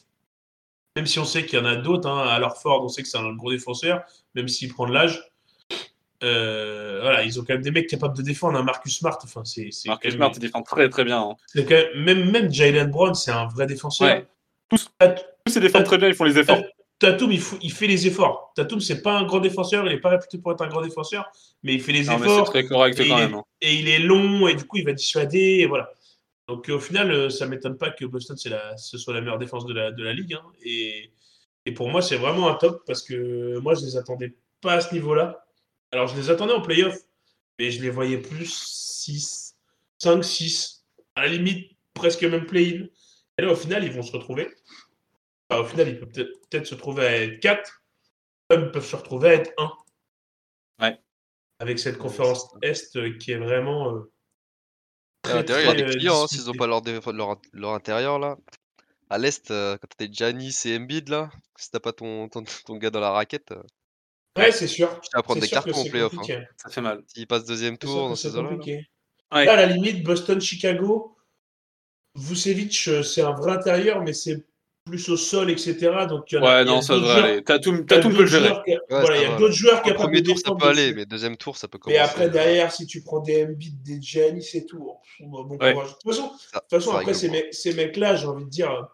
[0.96, 2.08] Même si on sait qu'il y en a d'autres.
[2.08, 2.26] Hein.
[2.28, 4.02] Alors, Ford, on sait que c'est un gros défenseur,
[4.34, 5.22] même s'il prend de l'âge.
[6.24, 8.58] Euh, voilà, ils ont quand même des mecs capables de défendre.
[8.58, 11.20] Un Marcus Smart, enfin, c'est Marcus même- Smart il défend très très bien.
[11.20, 11.34] hein.
[11.46, 14.08] c'est quand même, même, même Jalen Brown, c'est un vrai défenseur.
[14.08, 14.26] Ouais.
[14.70, 14.88] Tous
[15.48, 16.62] ces défendent très bien, ils font les efforts.
[17.02, 18.52] Tatum, il, faut- il fait les efforts.
[18.54, 21.30] Tatum, c'est pas un grand défenseur, il n'est pas réputé pour être un grand défenseur,
[21.62, 23.34] mais il fait les Non, efforts très correct et quand il est- même.
[23.34, 23.44] hein.
[23.60, 25.90] et il est long et du coup il va dissuader et voilà.
[26.48, 29.38] Donc au final, euh, ça m'étonne pas que Boston c'est la, ce soit la meilleure
[29.38, 30.34] défense de la, de la ligue.
[30.34, 30.42] hein.
[30.64, 31.10] Et,
[31.66, 34.80] et pour moi, c'est vraiment un top parce que moi, je les attendais pas à
[34.80, 35.44] ce niveau-là.
[35.92, 36.96] Alors je les attendais en playoff,
[37.58, 39.54] mais je les voyais plus 6,
[39.98, 40.84] 5, 6,
[41.16, 42.86] à la limite presque même play-in.
[43.38, 44.48] Et là, au final, ils vont se retrouver.
[45.52, 47.82] Enfin, au final, ils peuvent peut-être se trouver à être 4,
[48.48, 49.72] comme ils peuvent se retrouver à être 1.
[50.80, 50.98] Ouais.
[51.58, 53.94] Avec cette conférence Est euh, qui est vraiment.
[53.94, 54.12] euh,
[55.24, 56.82] À très, l'intérieur, il y a très, des clients, euh, hein, s'ils n'ont pas leur,
[57.12, 58.36] leur, leur intérieur là.
[59.10, 62.42] À l'Est, euh, quand t'as des Giannis et Embiid là, si t'as pas ton, ton,
[62.64, 63.62] ton gars dans la raquette, euh,
[64.38, 64.98] Ouais, c'est sûr.
[65.00, 66.14] tu vas prendre des en c'est playoff.
[66.16, 66.44] Hein.
[66.56, 67.02] Ça fait mal.
[67.06, 68.34] S'ils passent deuxième tour dans ces.
[68.34, 68.86] Ouais.
[69.30, 71.16] Là, à la limite, Boston-Chicago,
[72.14, 74.44] Vucevic, euh, c'est un vrai intérieur, mais c'est
[74.84, 75.76] plus au sol, etc.
[76.08, 77.44] Donc, il y en a, Ouais, il y a non, ça d'autres devrait joueurs- aller.
[77.44, 78.48] Tatum, Tatum peut le gérer.
[78.48, 80.92] joueurs qui- Ouais, voilà, il y a d'autres joueurs capables premier tour, ça peut aller,
[80.92, 82.10] mais deuxième tour, ça peut Mais commencer.
[82.10, 84.90] après, derrière, si tu prends des Embiid, des Giannis et tout,
[85.20, 85.72] bon Ouais.
[85.72, 85.88] courage.
[85.90, 88.88] De toute façon, Ça- de toute façon ça après, ces, mecs-là, j'ai envie de dire,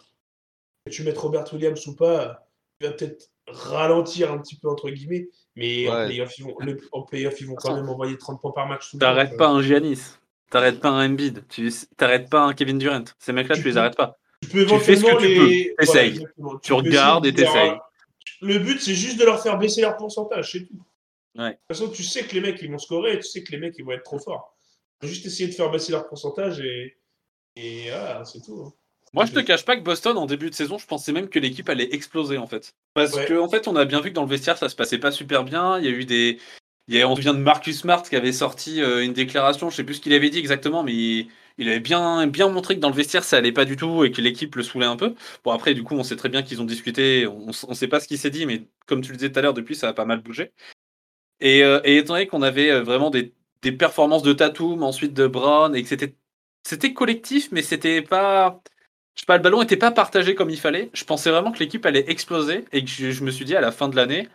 [0.85, 2.47] que tu mettes Robert Williams ou pas,
[2.81, 6.07] il va peut-être ralentir un petit peu, entre guillemets, mais en Ouais.
[6.07, 8.95] playoff, ils vont, le- en playoff, ils vont quand même envoyer 30 points par match.
[8.99, 10.01] T'arrêtes pas un Giannis.
[10.51, 11.45] T'arrêtes pas un Embiid.
[11.49, 13.05] Tu t'arrêtes pas un Kevin Durant.
[13.19, 14.17] Ces mecs-là, Tu tu les arrêtes pas.
[14.43, 15.75] Tu peux Tu fais ce que éventuellement tu les.
[15.77, 15.83] peux.
[15.83, 16.59] Exactement.
[16.59, 17.71] Tu regardes et t'essayes.
[17.71, 17.77] euh,
[18.41, 20.75] Le but, c'est juste de leur faire baisser leur pourcentage, c'est tout.
[21.37, 21.51] Ouais.
[21.51, 23.53] De toute façon, tu sais que les mecs, ils vont scorer et tu sais que
[23.53, 24.57] les mecs, ils vont être trop forts.
[25.03, 26.97] Juste essayer de faire baisser leur pourcentage et.
[27.57, 28.63] Et voilà, c'est tout.
[28.67, 28.73] hein.
[29.15, 31.39] Moi, je te cache pas que Boston, en début de saison, je pensais même que
[31.39, 32.75] l'équipe allait exploser, en fait.
[32.95, 33.25] Parce Ouais.
[33.27, 35.11] que, en fait, on a bien vu que dans le vestiaire, ça se passait pas
[35.11, 35.79] super bien.
[35.79, 36.39] Il y a eu des.
[36.89, 39.77] Il y a, on vient de Marcus Smart qui avait sorti euh, une déclaration, je
[39.77, 42.81] sais plus ce qu'il avait dit exactement, mais il, il avait bien, bien montré que
[42.81, 45.15] dans le vestiaire, ça allait pas du tout et que l'équipe le saoulait un peu.
[45.45, 48.01] Bon, après, du coup, on sait très bien qu'ils ont discuté, on, on sait pas
[48.01, 49.93] ce qui s'est dit, mais comme tu le disais tout à l'heure, depuis, ça a
[49.93, 50.53] pas mal bougé.
[51.41, 55.27] Et, euh, étant donné qu'on avait euh, vraiment des, des performances de Tatum, ensuite de
[55.27, 56.15] Brown, et que c'était
[56.69, 58.63] c'était collectif, mais c'était pas.
[59.15, 60.91] Je sais pas, le ballon était pas partagé comme il fallait.
[60.93, 63.73] Je pensais vraiment que l'équipe allait exploser et que je, me suis dit à la
[63.73, 64.29] fin de l'année,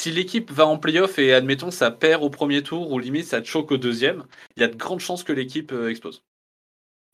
[0.00, 3.42] si l'équipe va en playoff et admettons ça perd au premier tour ou limite ça
[3.42, 4.24] choque au deuxième,
[4.56, 6.22] il y a de grandes chances que l'équipe euh, explose.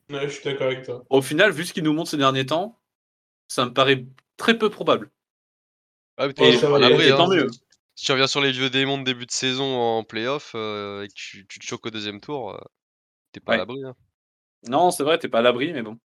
[0.09, 1.03] Ouais, je suis d'accord avec toi.
[1.09, 2.79] Au final, vu ce qu'il nous montre ces derniers temps,
[3.47, 4.05] ça me paraît
[4.37, 5.09] très peu probable.
[6.17, 7.17] Ah, mais ça et- hein.
[7.17, 7.47] tant mieux.
[7.95, 11.07] Si tu reviens sur les vieux démons de début de saison en playoff euh, et
[11.07, 12.59] que tu, tu te choques au deuxième tour, euh,
[13.31, 13.83] t'es pas à l'abri.
[13.83, 13.95] hein.
[14.67, 15.97] Non, c'est vrai, t'es pas à l'abri, mais bon.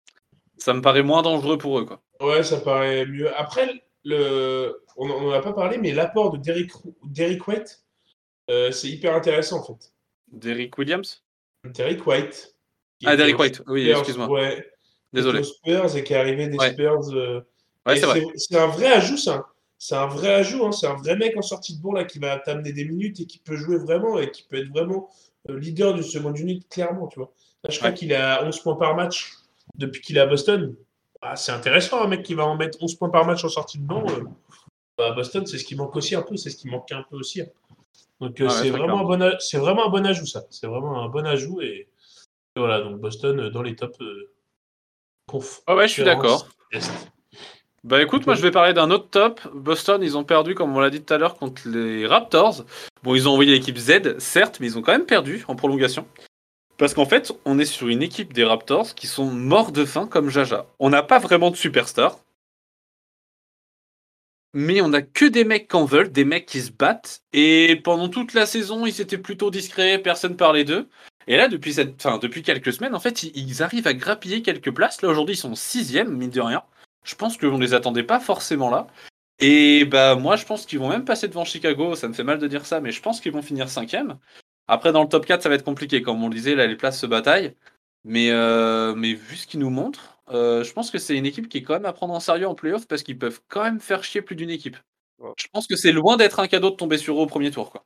[0.56, 2.02] Ça me paraît moins dangereux pour eux, quoi.
[2.20, 3.34] Ouais, ça paraît mieux.
[3.36, 4.84] Après, le...
[4.96, 6.70] on n'en a pas parlé, mais l'apport de Derrick,
[7.04, 7.84] Derrick White,
[8.50, 9.92] euh, c'est hyper intéressant en fait.
[10.28, 11.24] Derrick Williams?
[11.64, 12.54] Derrick White.
[13.04, 14.28] Ah, aux White, oui, excuse-moi.
[14.28, 14.66] Ouais,
[15.12, 15.42] Désolé.
[15.42, 16.72] Spurs et qui est arrivé des Ouais.
[16.72, 17.12] Spurs.
[17.14, 17.40] euh,
[17.86, 18.22] Ouais, c'est vrai.
[18.52, 19.46] Un vrai ajout, ça.
[19.78, 20.72] C'est un vrai ajout, hein.
[20.72, 23.24] c'est un vrai mec en sortie de banc là qui va t'amener des minutes et
[23.24, 25.08] qui peut jouer vraiment et qui peut être vraiment
[25.48, 27.32] euh, leader du second unit, clairement, tu vois.
[27.64, 29.32] Là, je crois qu'il a 11 points par match
[29.76, 30.76] depuis qu'il est à Boston.
[31.22, 33.78] Ah, c'est intéressant, un mec qui va en mettre 11 points par match en sortie
[33.78, 34.04] de banc.
[34.10, 34.24] euh,
[34.98, 37.04] bah, à Boston, c'est ce qui manque aussi un peu, c'est ce qui manquait un
[37.08, 37.40] peu aussi.
[37.40, 37.46] hein.
[38.20, 39.16] Donc euh, Ah c'est vraiment, un bon
[39.54, 40.44] vraiment un bon ajout, ça.
[40.50, 41.62] C'est vraiment un bon ajout.
[41.62, 41.88] Et
[42.56, 44.00] voilà, donc Boston euh, dans les tops.
[44.00, 44.32] euh,
[45.28, 46.48] conf- Ouais, ouais, je suis d'accord.
[47.82, 49.40] Bah écoute, moi je vais parler d'un autre top.
[49.54, 52.64] Boston, ils ont perdu, comme on l'a dit tout à l'heure, contre les Raptors.
[53.02, 56.06] Bon, ils ont envoyé l'équipe Z, certes, mais ils ont quand même perdu en prolongation.
[56.76, 60.06] Parce qu'en fait, on est sur une équipe des Raptors qui sont morts de faim
[60.06, 60.66] comme Jaja.
[60.78, 62.18] On n'a pas vraiment de superstars.
[64.52, 67.22] Mais on n'a que des mecs qui en veulent, des mecs qui se battent.
[67.32, 70.88] Et pendant toute la saison, ils étaient plutôt discrets, personne parlait d'eux.
[71.26, 71.94] Et là, depuis, cette...
[72.04, 75.02] enfin, depuis quelques semaines, en fait, ils, ils arrivent à grappiller quelques places.
[75.02, 76.62] Là, aujourd'hui, ils sont sixième, mine de rien.
[77.04, 78.87] Je pense qu'on ne les attendait pas forcément là.
[79.40, 82.38] Et bah moi je pense qu'ils vont même passer devant Chicago, ça me fait mal
[82.38, 84.18] de dire ça, mais je pense qu'ils vont finir cinquième.
[84.68, 86.76] Après dans le top 4 ça va être compliqué, comme on le disait, là les
[86.76, 87.54] places se bataillent.
[88.04, 91.48] Mais, euh, mais vu ce qu'ils nous montrent, euh, je pense que c'est une équipe
[91.48, 93.80] qui est quand même à prendre en sérieux en playoff parce qu'ils peuvent quand même
[93.80, 94.76] faire chier plus d'une équipe.
[95.37, 97.70] Je pense que c'est loin d'être un cadeau de tomber sur eux au premier tour.
[97.70, 97.85] Quoi.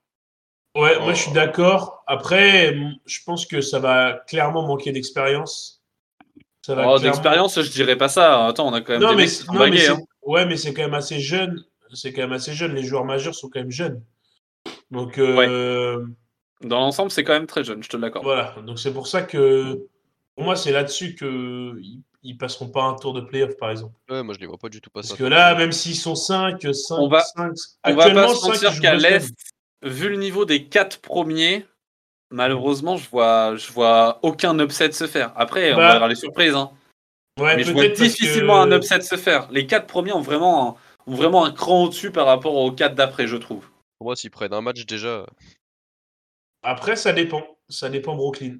[0.74, 1.14] Ouais, moi Oh.
[1.14, 2.02] je suis d'accord.
[2.06, 5.82] Après, je pense que ça va clairement manquer d'expérience.
[6.62, 8.46] Ça va Oh, clairement- D'expérience, je dirais pas ça.
[8.46, 9.98] Attends, on a quand même Non, des mais, mecs qui non, mais bagués, hein.
[10.22, 11.62] ouais, mais c'est quand même assez jeune.
[11.92, 12.74] C'est quand même assez jeune.
[12.74, 14.02] Les joueurs majeurs sont quand même jeunes.
[14.90, 16.04] Donc euh,
[16.62, 18.24] Dans l'ensemble, c'est quand même très jeune, je te l'accorde.
[18.24, 18.54] voilà.
[18.66, 19.86] Donc c'est pour ça que
[20.34, 23.94] pour moi c'est là-dessus que ils, ils passeront pas un tour de playoff par exemple.
[24.10, 25.08] Ouais, moi je les vois pas du tout passer.
[25.10, 27.52] Parce que là, même s'ils sont 5, 5, On va- 5,
[27.86, 29.34] On va pas se cinq, mentir qu'à l'Est,
[29.84, 31.66] vu le niveau des quatre premiers,
[32.30, 35.32] malheureusement, je vois, je vois aucun upset se faire.
[35.36, 36.70] Après, on Bah, va avoir les surprises, hein.
[37.38, 39.50] Ouais, mais je vois peut-être parce difficilement que- un upset se faire.
[39.50, 40.68] Les quatre premiers ont vraiment,
[41.06, 43.68] un, ont vraiment un cran au-dessus par rapport aux quatre d'après, je trouve.
[43.98, 45.26] Pour moi, s'ils prennent un match déjà.
[46.62, 47.42] Après, ça dépend.
[47.68, 48.58] Ça dépend Brooklyn.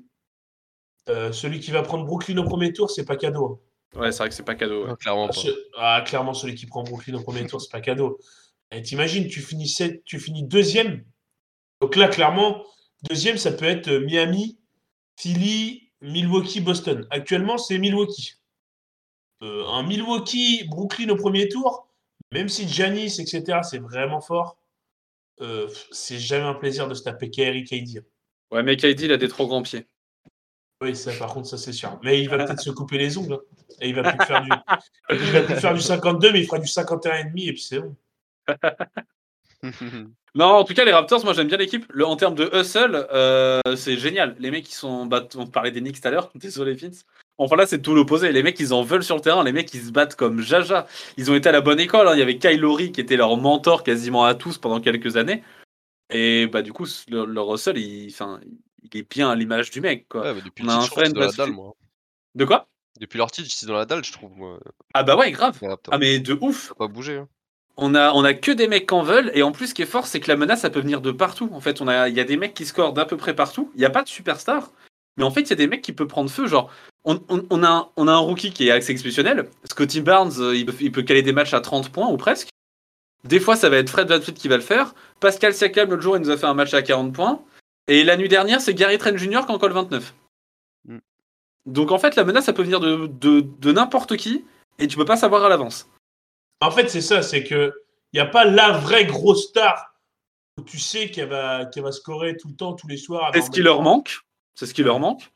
[1.09, 3.61] Euh, celui qui va prendre Brooklyn au premier tour, c'est pas cadeau.
[3.95, 4.01] hein.
[4.01, 4.83] Ouais, c'est vrai que c'est pas cadeau.
[4.85, 4.89] ouais.
[4.89, 5.35] Non, clairement Ah, pas.
[5.35, 8.19] ce- ah, clairement, celui qui prend Brooklyn au premier tour, c'est pas cadeau.
[8.73, 11.05] Et t'imagines, tu finis, sept- tu finis deuxième.
[11.85, 12.65] Donc là, clairement,
[13.11, 14.59] deuxième, ça peut être euh, Miami,
[15.21, 17.07] Philly, Milwaukee, Boston.
[17.11, 18.37] Actuellement, c'est Milwaukee.
[19.43, 21.87] Euh, un Milwaukee, Brooklyn au premier tour,
[22.33, 24.57] même si Giannis, etc., c'est vraiment fort,
[25.43, 28.03] euh, c'est jamais un plaisir de se taper KRI KD.
[28.51, 29.87] Ouais, mais KD, il a des trop grands pieds.
[30.81, 32.01] Oui, ça, par contre, ça c'est sûr.
[32.03, 33.35] Mais il va peut-être se couper les ongles.
[33.35, 33.41] hein.
[33.83, 34.51] Et il va plus faire du,
[35.11, 37.95] il va plus faire du 52, mais il fera du 51,5 et puis c'est bon.
[40.37, 41.87] Non, en tout cas, les Raptors, moi j'aime bien l'équipe.
[41.91, 44.35] Le- En termes de hustle, euh, c'est génial.
[44.41, 45.07] Les mecs, qui sont.
[45.07, 47.05] Bah, on parlait des Knicks tout à l'heure, désolé, Vince.
[47.39, 48.33] Enfin là, c'est tout l'opposé.
[48.33, 49.45] Les mecs, ils en veulent sur le terrain.
[49.45, 50.89] Les mecs, ils se battent comme Jaja.
[51.17, 52.09] Ils ont été à la bonne école.
[52.09, 52.15] hein.
[52.15, 55.45] Il y avait Kyle Lowry qui était leur mentor quasiment à tous pendant quelques années.
[56.11, 58.41] Et bah, du coup, leur, leur hustle, il, enfin,
[58.83, 60.09] il est bien à l'image du mec.
[60.09, 60.23] Quoi.
[60.23, 61.75] Ouais, mais depuis On le a un je friend dans la dalle, moi.
[62.35, 62.67] De quoi?
[63.01, 64.59] Depuis leur titre, c'est dans la dalle, je trouve, moi.
[64.95, 65.59] Ah bah ouais, grave.
[65.91, 66.69] Ah mais de ouf.
[66.69, 67.17] Ça pas bougé.
[67.19, 67.29] Hein.
[67.77, 69.83] On a, on a que des mecs qui en veulent, et en plus, ce qui
[69.83, 71.49] est fort, c'est que la menace, ça peut venir de partout.
[71.53, 73.71] En fait, a, il y a des mecs qui scorent d'à peu près partout.
[73.75, 74.71] Il n'y a pas de superstar,
[75.17, 76.47] mais en fait, il y a des mecs qui peuvent prendre feu.
[76.47, 76.71] Genre,
[77.05, 79.49] on, on- on a, un- on a un rookie qui est assez exceptionnel.
[79.69, 82.49] Scotty Barnes, euh, il, peut- il peut caler des matchs à 30 points ou presque.
[83.25, 84.95] Des fois, ça va être Fred VanVleet qui va le faire.
[85.19, 87.43] Pascal Siakam, l'autre jour, il nous a fait un match à 40 points.
[87.89, 89.47] Et la nuit dernière, c'est Gary Trent Jr.
[89.47, 90.15] qui en colle 29.
[90.87, 90.99] Mm.
[91.67, 94.45] Donc, en fait, la menace, ça peut venir de, de, de n'importe qui,
[94.79, 95.89] et tu peux pas savoir à l'avance.
[96.67, 97.73] En fait, c'est ça, c'est que
[98.13, 99.95] il n'y a pas la vraie grosse star
[100.59, 103.31] où tu sais qu'elle va, qu'elle va scorer tout le temps, tous les soirs.
[103.35, 104.19] C'est ce qui leur manque.
[104.55, 105.33] C'est ce qui leur manque.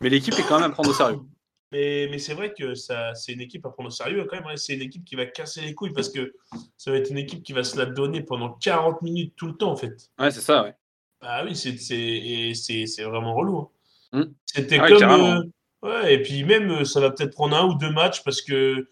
[0.00, 1.18] Mais l'équipe est quand même à prendre au sérieux.
[1.72, 4.44] Mais, mais c'est vrai que ça, c'est une équipe à prendre au sérieux quand même.
[4.48, 4.56] hein.
[4.56, 6.34] C'est une équipe qui va casser les couilles parce que
[6.76, 9.56] ça va être une équipe qui va se la donner pendant 40 minutes tout le
[9.56, 10.10] temps en fait.
[10.18, 10.74] Ouais, c'est ça, ouais.
[11.20, 13.70] Ah oui, c'est, vraiment relou.
[14.12, 14.20] hein.
[14.24, 14.32] Mm.
[14.46, 15.02] C'était Ah comme.
[15.12, 15.42] euh,
[15.82, 18.88] ouais, et puis même, euh, ça va peut-être prendre un ou deux matchs parce que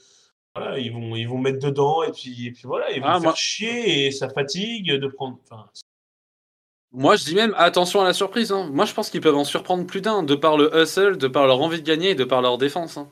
[0.59, 3.15] voilà, ils vont, ils vont mettre dedans et puis, et puis voilà, ils vont Ah,
[3.15, 5.39] faire moi- chier et ça fatigue de prendre.
[5.51, 5.69] Enfin,
[6.93, 8.51] Moi, je dis même attention à la surprise.
[8.51, 8.71] hein.
[8.73, 11.47] Moi, je pense qu'ils peuvent en surprendre plus d'un, de par le hustle, de par
[11.47, 12.97] leur envie de gagner et de par leur défense.
[12.97, 13.09] hein.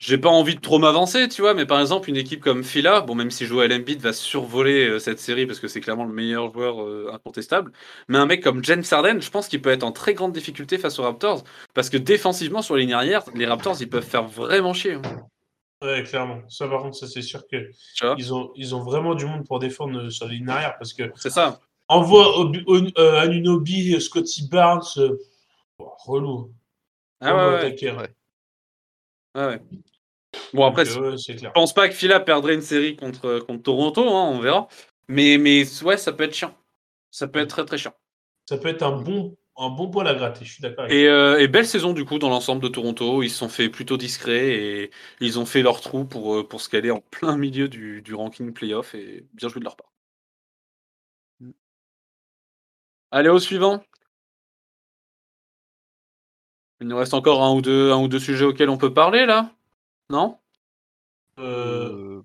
[0.00, 3.02] J'ai pas envie de trop m'avancer, tu vois, mais par exemple, une équipe comme Fila,
[3.02, 6.12] bon, même si Joel Embiid va survoler euh, cette série parce que c'est clairement le
[6.12, 7.70] meilleur joueur euh, incontestable,
[8.08, 10.76] mais un mec comme James Harden, je pense qu'il peut être en très grande difficulté
[10.76, 14.24] face aux Raptors parce que défensivement, sur la ligne arrière, les Raptors, ils peuvent faire
[14.26, 14.94] vraiment chier.
[14.94, 15.02] hein.
[15.82, 16.42] Ouais, clairement.
[16.48, 17.70] Ça, par contre, ça, c'est sûr que
[18.16, 20.92] ils ont, ils ont vraiment du monde pour défendre euh, sur la ligne arrière parce
[20.92, 21.60] que C'est ça.
[21.88, 22.46] envoie
[22.98, 25.18] euh, Anunoby, Scotty Barnes, euh,
[25.78, 26.52] oh, relou.
[27.20, 28.08] Ah ouais, ouais, attaquer, ouais.
[29.34, 29.62] ouais, ouais.
[30.54, 31.50] Bon, après, Donc, euh, clair.
[31.50, 34.68] Je pense pas que Fila perdrait une série contre, contre Toronto, hein, on verra.
[35.08, 36.54] Mais, mais ouais, ça peut être chiant.
[37.10, 37.94] Ça peut être très très chiant.
[38.48, 41.08] Ça peut être un bon, un bon poil à gratter, je suis d'accord avec Et,
[41.08, 43.22] euh, et belle saison du coup dans l'ensemble de Toronto.
[43.22, 44.50] Ils se sont fait plutôt discrets
[44.84, 44.90] et
[45.20, 48.14] ils ont fait leur trou pour, euh, pour se caler en plein milieu du, du
[48.14, 49.92] ranking playoff et bien joué de leur part.
[53.12, 53.80] Allez au suivant.
[56.82, 59.24] Il nous reste encore un ou deux, un ou deux sujets auxquels on peut parler
[59.24, 59.50] là
[60.10, 60.38] Non?
[61.38, 61.88] Euh,
[62.18, 62.22] Euh,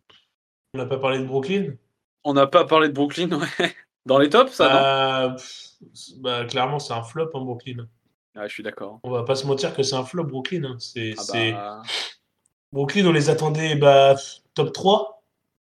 [0.73, 1.77] on n'a pas parlé de Brooklyn?
[2.23, 3.75] On n'a pas parlé de Brooklyn, ouais.
[4.05, 4.87] Dans les tops, ça, non?
[6.17, 7.87] Bah, Clairement, c'est un flop, hein, Brooklyn.
[8.35, 8.99] Ouais, je suis d'accord.
[9.03, 10.63] On va pas se mentir que c'est un flop, Brooklyn.
[10.63, 10.75] hein.
[10.79, 11.81] C'est, Ah bah,
[12.71, 14.15] Brooklyn, on les attendait bah,
[14.53, 15.23] top 3.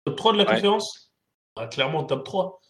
[0.05, 0.55] Top 3 de la Ouais.
[0.55, 1.11] conférence?
[1.55, 2.61] Ah, Clairement, top 3.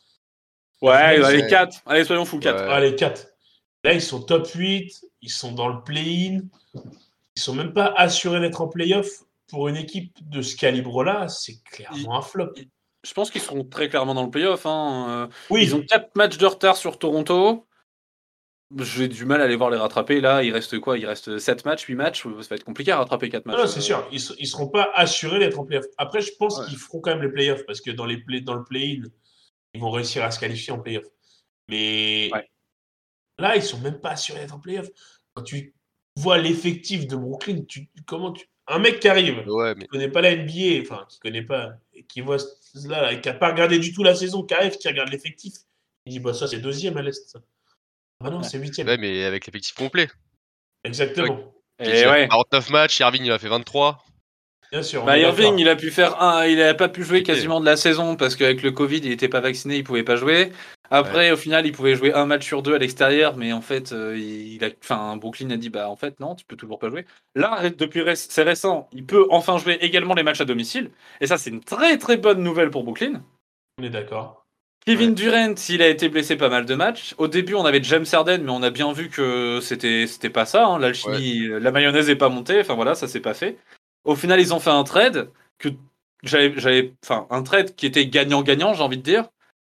[0.81, 1.81] Ouais, allez, c'est- 4.
[1.85, 2.63] Allez, soyons fous, 4.
[2.65, 2.71] Ouais.
[2.73, 3.27] Allez, 4.
[3.83, 5.03] Là, ils sont top 8.
[5.21, 6.41] Ils sont dans le play-in.
[7.35, 9.07] Ils sont même pas assurés d'être en play-off.
[9.47, 12.53] Pour une équipe de ce calibre-là, c'est clairement un flop.
[13.03, 14.65] Je pense qu'ils seront très clairement dans le playoff.
[14.65, 15.05] Hein.
[15.09, 17.65] Euh, Oui, Ils ont 4 matchs de retard sur Toronto.
[18.77, 20.21] J'ai du mal à les voir les rattraper.
[20.21, 20.97] Là, il reste quoi?
[20.97, 22.23] Il reste 7 matchs, 8 matchs?
[22.23, 23.57] Ça va être compliqué à rattraper 4 matchs.
[23.57, 25.85] Non, c'est Euh, sûr, ils ne seront pas assurés d'être en playoff.
[25.97, 26.65] Après, je pense Ouais.
[26.67, 29.03] qu'ils feront quand même les playoffs parce que dans, les play, dans le play-in,
[29.73, 31.05] ils vont réussir à se qualifier en playoff.
[31.67, 32.47] Mais Ouais.
[33.39, 34.87] là, ils sont même pas assurés d'être en playoff.
[35.33, 35.73] Quand tu
[36.17, 38.45] vois l'effectif de Brooklyn, tu, comment tu...
[38.69, 41.73] un mec qui arrive, ouais, mais qui connaît pas la NBA, enfin, qui connaît pas,
[42.07, 44.87] qui voit ce- là, qui n'a pas regardé du tout la saison, qui arrive, qui
[44.87, 45.53] regarde l'effectif,
[46.05, 47.27] il dit bah ça c'est deuxième à l'Est.
[47.29, 47.39] ça.
[48.23, 48.43] Ah non, Ouais.
[48.43, 48.87] c'est huitième.
[48.87, 50.07] ouais, mais avec l'effectif complet.
[50.83, 51.53] Exactement.
[51.79, 52.21] Et Qui a ouais.
[52.23, 54.03] fait 49 matchs, Irving il a fait 23.
[54.71, 55.03] Bien sûr.
[55.03, 57.75] Bah, Irving, il a pu faire un, il a pas pu jouer quasiment de la
[57.75, 60.51] saison parce qu'avec le Covid, il était pas vacciné, il pouvait pas jouer.
[60.91, 63.91] Après, au final, il pouvait jouer un match sur deux à l'extérieur, mais en fait,
[63.93, 66.89] euh, il a, enfin, Brooklyn a dit bah en fait non, tu peux toujours pas
[66.89, 67.05] jouer.
[67.35, 70.89] Là, depuis ré- c'est récent, il peut enfin jouer également les matchs à domicile,
[71.21, 73.21] et ça c'est une très très bonne nouvelle pour Brooklyn.
[73.79, 74.45] On est d'accord.
[74.85, 75.15] Kevin Ouais.
[75.15, 77.13] Durant, il a été blessé pas mal de matchs.
[77.19, 80.45] Au début, on avait James Harden, mais on a bien vu que c'était c'était pas
[80.45, 80.65] ça.
[80.65, 80.79] hein.
[80.79, 82.61] L'alchimie, la mayonnaise est pas montée.
[82.61, 83.57] Enfin voilà, ça s'est pas fait.
[84.05, 85.69] Au final, ils ont fait un trade que
[86.23, 89.25] j'avais, enfin un trade qui était gagnant-gagnant, j'ai envie de dire.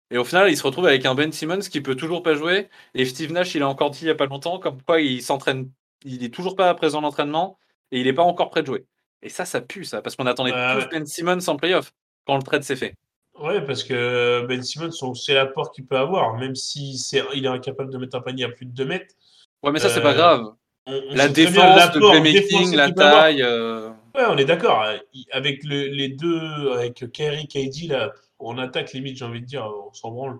[0.09, 2.67] Et au final, il se retrouve avec un Ben Simmons qui peut toujours pas jouer.
[2.95, 5.21] Et Steve Nash, il a encore dit il y a pas longtemps, comme quoi il
[5.21, 5.69] s'entraîne,
[6.03, 7.57] il est toujours pas présent à l'entraînement
[7.91, 8.85] et il est pas encore prêt de jouer.
[9.21, 10.87] Et ça, ça pue ça, parce qu'on attendait tous ouais.
[10.91, 11.93] Ben Simmons en playoff
[12.27, 12.93] quand le trade s'est fait.
[13.39, 17.45] Ouais, parce que Ben Simmons, on sait l'apport qu'il peut avoir, même si c'est, il
[17.45, 19.15] est incapable de mettre un panier à plus de 2 mètres.
[19.63, 20.45] Ouais, mais ça, c'est Euh, pas grave.
[20.87, 23.41] On, on La défense, le playmaking, la taille.
[23.43, 24.85] euh, Ouais, on est d'accord.
[25.13, 29.45] Il- Avec le- les deux, avec Kerry, KD, là, on attaque limite, j'ai envie de
[29.45, 30.39] dire, on s'en branle.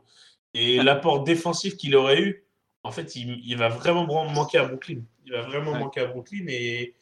[0.53, 2.45] Et l'apport défensif qu'il aurait eu,
[2.83, 5.01] en fait, il, il va vraiment manquer à Brooklyn.
[5.25, 5.79] Il va vraiment Ouais.
[5.79, 6.45] manquer à Brooklyn.
[6.49, 6.93] Et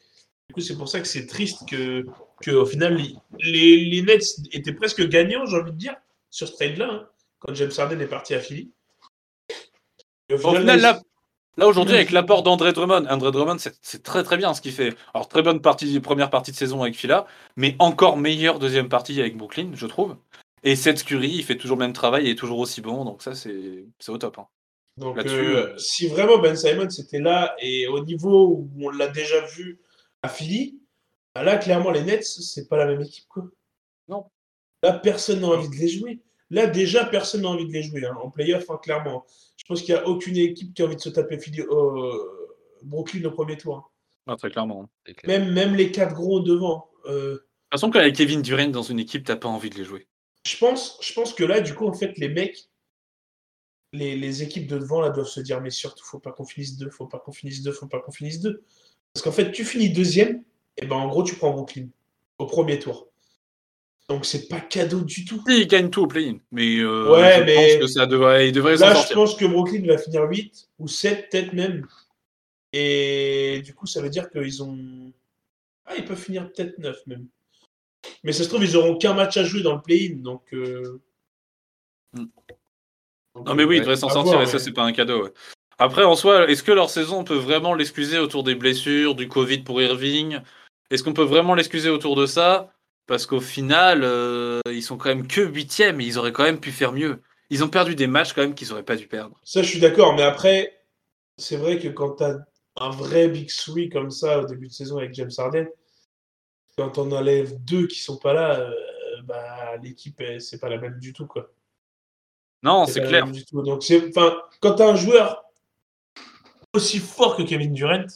[0.48, 2.06] du coup, c'est pour ça que c'est triste que,
[2.42, 3.00] que au final,
[3.40, 5.96] les, les Nets étaient presque gagnants, j'ai envie de dire,
[6.30, 7.08] sur ce trade-là, hein,
[7.40, 8.70] quand James Harden est parti à Philly.
[10.32, 11.00] Au final, là,
[11.56, 14.94] là aujourd'hui, avec l'apport d'André Drummond, André Drummond, c'est très très bien ce qu'il fait.
[15.14, 17.26] Alors, très bonne partie, première partie de saison avec Fila,
[17.56, 20.16] mais encore meilleure deuxième partie avec Brooklyn, je trouve.
[20.62, 23.22] Et Seth Curry, il fait toujours le même travail et est toujours aussi bon, donc
[23.22, 24.38] ça, c'est au top.
[24.38, 24.46] hein.
[24.96, 29.08] Donc, euh, euh, si vraiment Ben Simon était là et au niveau où on l'a
[29.08, 29.80] déjà vu
[30.22, 30.78] à Philly,
[31.34, 33.24] bah là, clairement, les Nets, c'est pas la même équipe.
[33.28, 33.44] Quoi.
[34.08, 34.26] Non.
[34.82, 36.20] Là, personne n'a envie de les jouer.
[36.50, 39.24] Là, déjà, personne n'a envie de les jouer hein, en playoff, hein, clairement.
[39.56, 42.46] Je pense qu'il n'y a aucune équipe qui a envie de se taper Philly, euh,
[42.82, 43.76] Brooklyn au premier tour.
[43.76, 43.84] hein.
[44.26, 44.88] Ah, très clairement.
[45.06, 45.40] De clair.
[45.40, 46.88] Même, même les quatre gros devant.
[47.06, 49.70] Euh, toute façon, quand il y a Kevin Durant dans une équipe, t'as pas envie
[49.70, 50.08] de les jouer.
[50.44, 52.68] je, pense, je pense que là, du coup, en fait, les mecs,
[53.92, 56.76] les, les équipes de devant là, doivent se dire mais surtout, faut pas qu'on finisse
[56.76, 58.62] deux, faut pas qu'on finisse deux, faut pas qu'on finisse deux.
[59.12, 60.42] Parce qu'en fait, tu finis deuxième,
[60.76, 61.88] et ben en gros, tu prends Brooklyn
[62.38, 63.09] au premier tour.
[64.10, 65.40] Donc, c'est pas cadeau du tout.
[65.46, 68.52] Il gagne tout au play-in, mais, euh, Ouais, je mais- pense que ça devrait, il
[68.52, 71.86] devrait s'en Là, je pense que Brooklyn va finir 8 ou 7, peut-être même.
[72.72, 75.12] Et du coup, ça veut dire qu'ils ont.
[75.86, 77.26] Ah, ils peuvent finir peut-être 9 même.
[78.24, 80.16] Mais ça se trouve, ils auront qu'un match à jouer dans le play-in.
[80.16, 81.00] Donc, euh,
[82.12, 82.24] Hmm.
[83.46, 84.58] Non, mais oui, ils devraient s'en sortir voir, et ça, ouais.
[84.58, 85.22] c'est pas un cadeau.
[85.22, 85.32] ouais.
[85.78, 89.28] Après, en soi, est-ce que leur saison, on peut vraiment l'excuser autour des blessures, du
[89.28, 90.40] Covid pour Irving?
[90.90, 92.72] Est-ce qu'on peut vraiment l'excuser autour de ça?
[93.10, 96.60] Parce qu'au final, euh, ils sont quand même que huitièmes et ils auraient quand même
[96.60, 97.20] pu faire mieux.
[97.50, 99.36] Ils ont perdu des matchs quand même qu'ils auraient pas dû perdre.
[99.42, 100.80] Ça, je suis d'accord, mais après,
[101.36, 102.38] c'est vrai que quand tu as
[102.76, 105.66] un vrai Big Three comme ça au début de saison avec James Harden,
[106.78, 108.70] quand on enlève deux qui sont pas là, euh,
[109.24, 111.26] bah, l'équipe, c'est pas la même du tout.
[111.26, 111.50] Quoi.
[112.62, 113.26] Non, c'est clair.
[113.26, 113.60] du tout.
[113.64, 113.82] Donc,
[114.60, 115.46] quand tu as un joueur
[116.74, 118.06] aussi fort que Kevin Durant,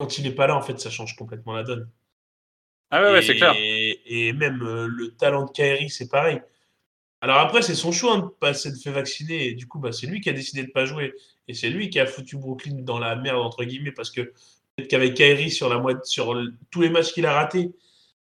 [0.00, 1.88] quand il est pas là, en fait, ça change complètement la donne.
[2.90, 3.54] Ah ouais, ouais, c'est clair.
[3.56, 6.40] Et, même euh, le talent de Kyrie, c'est pareil.
[7.20, 9.48] Alors après, c'est son choix hein, de pas s'être fait vacciner.
[9.48, 11.14] Et du coup, bah, c'est lui qui a décidé de pas jouer.
[11.48, 14.88] Et c'est lui qui a foutu Brooklyn dans la merde, entre guillemets, parce que peut-être
[14.88, 17.72] qu'avec Kyrie, sur, la moitié, sur le- tous les matchs qu'il a ratés,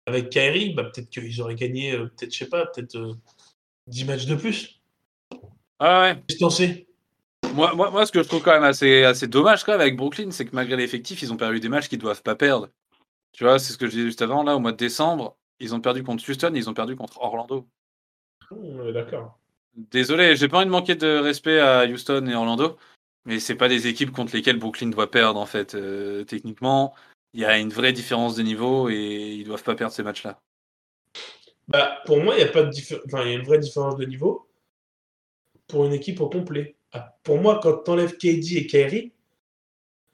[0.05, 3.14] avec Kyrie, bah, peut-être qu'ils auraient gagné, euh, peut-être, je sais pas, peut-être euh,
[3.88, 4.82] 10 matchs de plus.
[5.80, 6.49] Ah ouais.
[6.49, 6.86] Sais?
[7.53, 9.97] Moi, moi, moi, ce que je trouve quand même assez, assez dommage quand même avec
[9.97, 12.70] Brooklyn, c'est que malgré l'effectif, ils ont perdu des matchs qu'ils doivent pas perdre.
[13.32, 15.74] Tu vois, c'est ce que je disais juste avant, là, au mois de décembre, ils
[15.74, 17.68] ont perdu contre Houston, ils ont perdu contre Orlando.
[18.52, 19.40] On est D'accord.
[19.74, 22.78] Désolé, j'ai pas envie de manquer de respect à Houston et Orlando,
[23.26, 25.76] mais c'est pas des équipes contre lesquelles Brooklyn doit perdre en fait.
[25.76, 26.94] Euh, techniquement,
[27.34, 30.42] il y a une vraie différence de niveau et ils doivent pas perdre ces matchs-là.
[31.70, 34.06] Bah, pour moi, il y a pas de enfin, y a une vraie différence de
[34.06, 34.50] niveau
[35.68, 36.76] pour une équipe au complet.
[36.92, 39.14] Ah, pour moi, quand tu enlèves KD et Kyrie,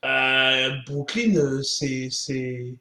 [0.05, 2.77] euh, Brooklyn, euh, c'est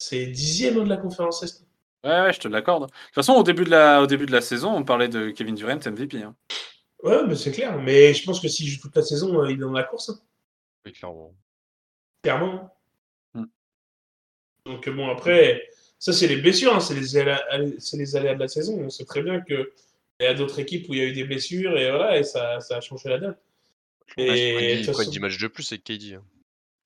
[0.00, 1.64] c'est dixième de la conférence Est.
[2.02, 2.84] Ouais, ouais, je te l'accorde.
[2.84, 5.30] De toute façon, au début de la, au début de la saison, on parlait de
[5.30, 6.22] Kevin Durant MVP.
[6.22, 6.34] hein.
[7.02, 7.78] Ouais, mais c'est clair.
[7.78, 10.08] Mais je pense que s'il joue toute la saison, euh, il est dans la course,
[10.08, 10.18] hein,
[10.86, 11.34] Oui, clairement.
[12.22, 12.74] clairement.
[13.34, 13.44] Hmm.
[14.64, 17.00] Donc bon, après, ça c'est les blessures, hein, c'est les,
[18.02, 18.78] les aléas de la saison.
[18.80, 19.72] On sait très bien que
[20.20, 22.24] il y a d'autres équipes où il y a eu des blessures et voilà, et
[22.24, 23.36] ça, ça a changé la donne.
[24.18, 26.14] Ils prennent, Et ils prennent façon- 10 matchs de plus avec KD.
[26.14, 26.24] hein.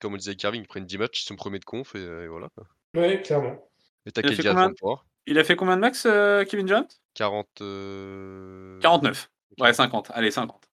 [0.00, 2.00] Comme on disait avec Irving, ils prennent 10 matchs, ils sont premiers de conf et,
[2.00, 2.48] et voilà.
[2.94, 3.68] Ouais, clairement.
[4.06, 5.00] Et t'as Il a fait à combien 30 points.
[5.26, 6.86] Il a fait combien de max, euh, Kevin Durant?
[7.14, 7.48] 40.
[7.62, 9.30] euh, 49.
[9.58, 10.10] Ouais, 50.
[10.14, 10.68] Allez, 50.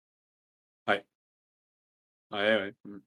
[0.88, 1.06] Ouais.
[2.32, 2.74] Ouais, ouais.
[2.86, 2.98] Hmm.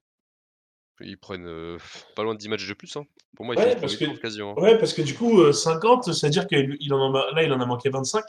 [1.01, 1.79] Ils prennent euh,
[2.15, 2.97] pas loin de 10 matchs de plus.
[2.97, 3.05] Hein.
[3.37, 4.55] Pour moi, ils Ouais, parce que- quasiment.
[4.57, 4.63] hein.
[4.63, 7.61] Ouais, parce que du coup, euh, 50, c'est-à-dire qu'il il en a, là, il en
[7.61, 8.25] a manqué 25.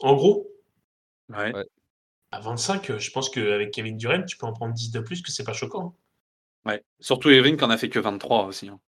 [0.00, 0.50] En gros,
[1.28, 1.52] Ouais.
[1.54, 1.64] Ouais.
[2.32, 5.22] à 25, euh, je pense qu'avec Kevin Durant, tu peux en prendre 10 de plus,
[5.22, 5.94] que c'est pas choquant.
[6.66, 6.82] ouais.
[7.00, 8.68] Surtout Irving qui en a fait que 23 aussi.
[8.68, 8.80] hein.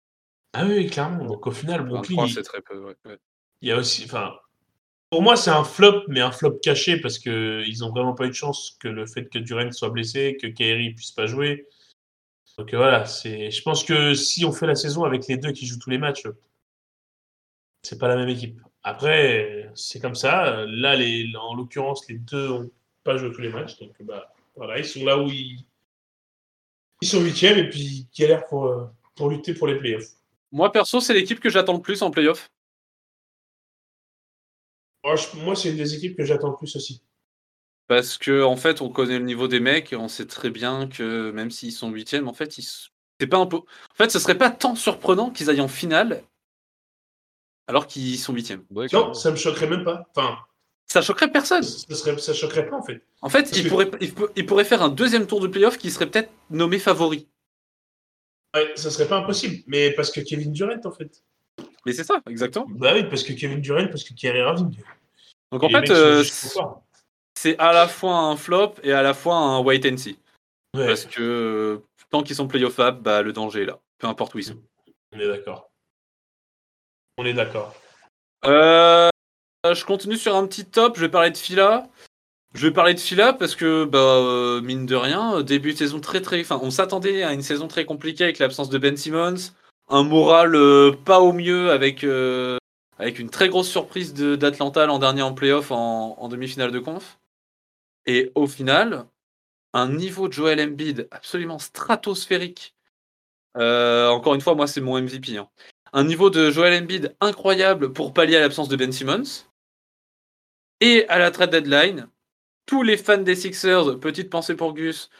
[0.59, 1.26] Ah oui, clairement.
[1.26, 2.78] Donc au final, Brooklyn, 23, il, c'est très peu.
[2.82, 3.18] ouais, ouais.
[3.61, 4.04] il y a aussi.
[4.07, 4.32] Enfin,
[5.11, 8.30] pour moi, c'est un flop, mais un flop caché parce qu'ils ont vraiment pas eu
[8.30, 11.66] de chance que le fait que Durant soit blessé, que Kyrie puisse pas jouer.
[12.57, 13.50] Donc euh, voilà, c'est.
[13.50, 15.98] Je pense que si on fait la saison avec les deux qui jouent tous les
[15.98, 16.26] matchs,
[17.82, 18.59] c'est pas la même équipe.
[18.82, 20.64] Après, c'est comme ça.
[20.66, 22.70] Là, les, en l'occurrence, les deux ont
[23.04, 23.78] pas joué tous les matchs.
[23.78, 25.66] Donc bah voilà, ils sont là où ils,
[27.02, 28.86] ils sont huitièmes et puis ils galèrent pour, euh,
[29.16, 30.16] pour lutter pour les playoffs.
[30.57, 32.50] Moi, perso, c'est l'équipe que j'attends le plus en playoff.
[35.34, 37.02] Moi, c'est une des équipes que j'attends le plus aussi.
[37.88, 40.88] Parce que en fait, on connaît le niveau des mecs et on sait très bien
[40.88, 42.62] que même s'ils sont huitièmes, en fait, ils...
[43.20, 43.57] c'est pas un peu.
[43.59, 46.22] En fait, ce serait pas tant surprenant qu'ils aillent en finale
[47.66, 48.64] alors qu'ils sont huitièmes.
[48.70, 50.09] Ouais, Non, ça me choquerait même pas.
[50.16, 50.38] Enfin,
[50.86, 51.64] Ça choquerait personne.
[51.64, 53.02] ça, serait, ça choquerait pas en fait.
[53.20, 55.90] En fait, ils que- pourraient, ils, ils pourraient faire un deuxième tour de playoff qui
[55.90, 57.28] serait peut-être nommé favori.
[58.57, 59.62] Ouais, ça serait pas impossible.
[59.66, 61.22] Mais parce que Kevin Durant en fait.
[61.84, 62.66] Mais c'est ça, exactement.
[62.70, 64.76] Bah oui, parce que Kevin Durant, parce que Kyrie Irving.
[65.52, 66.24] Donc en fait, euh,
[67.34, 70.18] c'est à la fois un flop et à la fois un wait and see.
[70.74, 73.78] Ouais, Parce que euh, tant qu'ils sont playoffables, bah, le danger est là.
[73.98, 74.61] Peu importe où ils sont.
[75.12, 75.70] on est d'accord.
[77.18, 77.74] On est d'accord.
[78.44, 79.09] Euh,
[79.64, 80.96] je continue sur un petit top.
[80.96, 81.88] Je vais parler de Fila.
[82.57, 86.00] Je vais parler de Fila parce que, bah, euh, mine de rien, début de saison
[86.00, 86.40] très très.
[86.40, 89.52] Enfin, on s'attendait à une saison très compliquée avec l'absence de Ben Simmons,
[89.88, 92.57] un moral euh, pas au mieux avec, euh,
[92.98, 97.18] avec une très grosse surprise d'Atlanta l'an dernier en playoff en, demi-finale de conf.
[98.07, 99.04] Et au final,
[99.74, 102.74] un niveau de Joel Embiid absolument stratosphérique.
[103.59, 105.36] Euh, encore une fois, moi, c'est mon MVP.
[105.36, 105.50] hein.
[105.92, 109.44] Un niveau de Joel Embiid incroyable pour pallier à l'absence de Ben Simmons.
[110.80, 112.09] Et à la trade deadline,
[112.67, 115.11] tous les fans des Sixers, petite pensée pour Gus,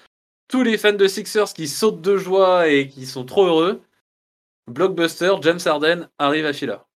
[0.49, 3.83] tous les fans de Sixers qui sautent de joie et qui sont trop heureux,
[4.67, 6.87] blockbuster, James Harden arrive à Fila.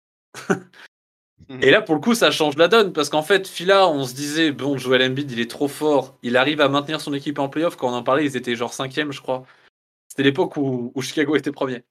[1.63, 4.15] Et là, pour le coup, ça change la donne parce qu'en fait, Fila, on se
[4.15, 7.49] disait, bon, Joel Embiid, il est trop fort, il arrive à maintenir son équipe en
[7.49, 7.75] playoff.
[7.75, 9.45] Quand on en parlait, ils étaient genre cinquième, je crois.
[10.07, 11.83] C'était l'époque où, où Chicago était premier.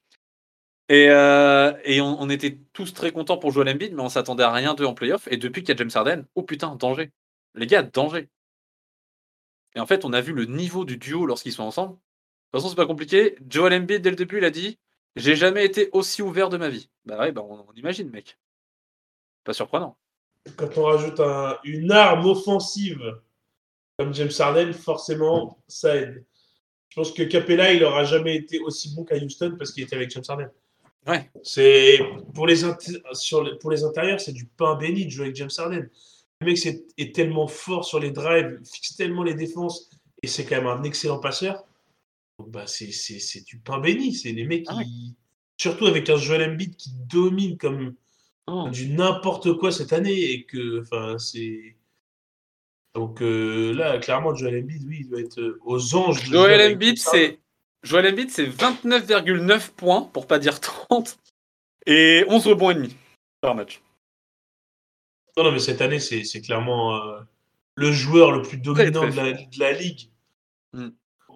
[0.87, 4.43] Et, euh, et on, on était tous très contents pour Joel Embiid, mais on s'attendait
[4.43, 5.27] à rien d'eux en playoff.
[5.29, 7.11] Et depuis qu'il y a James Harden, oh putain, danger.
[7.55, 8.29] Les gars, danger.
[9.75, 11.93] Et en fait, on a vu le niveau du duo lorsqu'ils sont ensemble.
[11.93, 13.35] De toute façon, c'est pas compliqué.
[13.49, 14.79] Joel Embiid, dès le début, il a dit
[15.15, 16.89] J'ai jamais été aussi ouvert de ma vie.
[17.05, 18.37] Bah ouais, bah on, on imagine, mec.
[19.43, 19.97] Pas surprenant.
[20.55, 23.01] Quand on rajoute un- une arme offensive
[23.97, 26.25] comme James Harden, forcément, ça aide.
[26.89, 29.95] Je pense que Capella, il n'aura jamais été aussi bon qu'à Houston parce qu'il était
[29.95, 30.49] avec James Harden.
[31.05, 31.29] Ouais.
[31.43, 31.99] C'est
[32.33, 35.35] pour les, inté- sur les- pour les intérieurs, c'est du pain béni de jouer avec
[35.35, 35.87] James Harden.
[36.41, 39.89] Le mec c'est- est tellement fort sur les drives, fixe tellement les défenses
[40.23, 41.63] et c'est quand même un excellent passeur.
[42.39, 44.13] Donc, bah, c'est- c'est c'est du pain béni.
[44.13, 44.69] C'est les mecs qui.
[44.71, 44.85] Ah ouais.
[45.57, 47.93] Surtout avec un Joel Embiid qui domine comme
[48.71, 50.81] du n'importe quoi cette année et que.
[50.81, 51.75] Enfin, c'est.
[52.95, 56.23] Donc euh, là, clairement, Joel Embiid, oui, il doit être euh, aux anges.
[56.25, 57.39] Joel Embiid, c'est
[57.83, 61.19] Joel Embiid, c'est 29,9 points, pour pas dire 30,
[61.85, 62.95] et 11 rebonds et demi
[63.41, 63.81] par match.
[65.39, 67.19] Non, non, mais cette année, c'est c'est clairement euh,
[67.75, 70.09] le joueur le plus dominant très de, la, de la ligue.
[70.73, 70.89] Mm.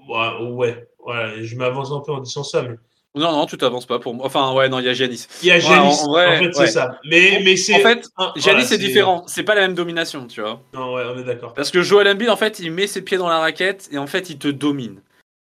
[0.10, 2.76] Ouais, ouais, ouais, je m'avance un peu en disant ça, mais
[3.16, 4.26] Non, non, tu t'avances pas pour moi.
[4.26, 5.26] Enfin, ouais, non, il y a Giannis.
[5.42, 6.00] il y a Ouais, Giannis.
[6.02, 6.68] en en, vrai, fait, c'est ouais.
[6.68, 7.00] ça.
[7.10, 7.76] Mais, mais c'est.
[7.76, 9.24] En fait, un- Giannis, voilà, c'est différent.
[9.26, 10.60] C'est pas la même domination, tu vois.
[10.74, 11.54] Non, ouais, on est d'accord.
[11.54, 14.08] Parce que Joel Embiid, en fait, il met ses pieds dans la raquette et en
[14.08, 15.02] fait, il te domine.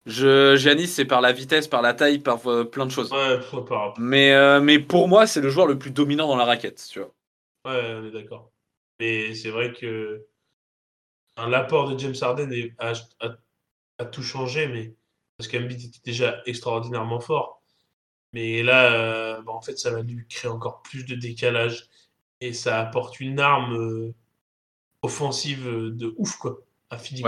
[0.05, 3.11] Je, Giannis, c'est par la vitesse, par la taille, par euh, plein de choses.
[3.11, 3.93] Ouais, pas.
[3.97, 6.99] Mais, euh, mais pour moi, c'est le joueur le plus dominant dans la raquette, tu
[6.99, 7.11] vois.
[7.65, 8.51] Ouais, on est d'accord.
[8.99, 10.25] Mais c'est vrai que
[11.37, 12.49] l'apport de James Harden
[12.79, 14.93] a, tout changé, mais
[15.37, 17.61] parce qu'Embiid était déjà extraordinairement fort.
[18.33, 21.87] Mais là, euh, bah, en fait, ça va lui créer encore plus de décalage
[22.41, 24.13] et ça apporte une arme euh,
[25.01, 26.59] offensive euh, de ouf, quoi,
[26.89, 27.25] à Philippe.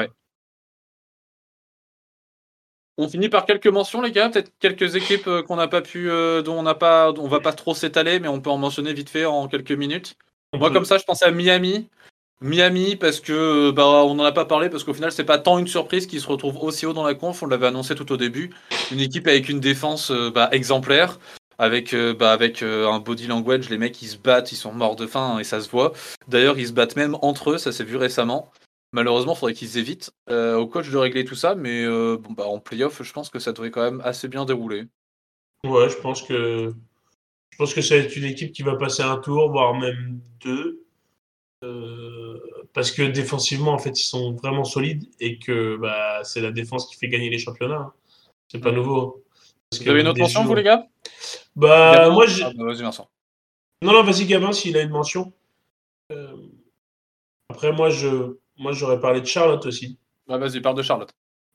[2.97, 4.29] On finit par quelques mentions, les gars.
[4.29, 7.39] Peut-être quelques équipes euh, qu'on n'a pas pu, euh, dont on n'a pas, on va
[7.39, 10.15] pas trop s'étaler, mais on peut en mentionner vite fait en quelques minutes.
[10.53, 11.89] Moi, comme ça, je pensais à Miami.
[12.39, 15.57] Miami, parce que bah, on n'en a pas parlé, parce qu'au final, c'est pas tant
[15.57, 17.41] une surprise qu'ils se retrouvent aussi haut dans la conf.
[17.41, 18.51] On l'avait annoncé tout au début.
[18.91, 21.19] Une équipe avec une défense euh, bah, exemplaire,
[21.57, 23.69] avec, euh, bah, avec euh, un body language.
[23.69, 25.93] Les mecs, ils se battent, ils sont morts de faim hein, et ça se voit.
[26.27, 28.51] D'ailleurs, ils se battent même entre eux, ça s'est vu récemment.
[28.93, 32.31] Malheureusement, il faudrait qu'ils évitent euh, au coach de régler tout ça, mais euh, bon,
[32.33, 34.85] bah, en playoff, je pense que ça devrait quand même assez bien dérouler.
[35.65, 36.73] Ouais, je pense que
[37.51, 40.21] je pense que ça va être une équipe qui va passer un tour, voire même
[40.41, 40.83] deux.
[41.63, 42.39] Euh,
[42.73, 46.87] parce que défensivement, en fait, ils sont vraiment solides et que bah, c'est la défense
[46.87, 47.75] qui fait gagner les championnats.
[47.77, 47.93] hein.
[48.47, 49.23] C'est pas nouveau.
[49.69, 50.87] Parce Vous avez une autre mention, vous, les gars?
[51.55, 53.09] Bah, Gabin moi, j'ai- Ah, bah, Vas-y, Vincent.
[53.81, 55.33] non, non, vas-y, Gabin, s'il a une mention.
[57.49, 59.97] Après, moi, je, moi, j'aurais parlé de Charlotte aussi.
[60.29, 61.09] Ah, vas-y, parle de Charlotte.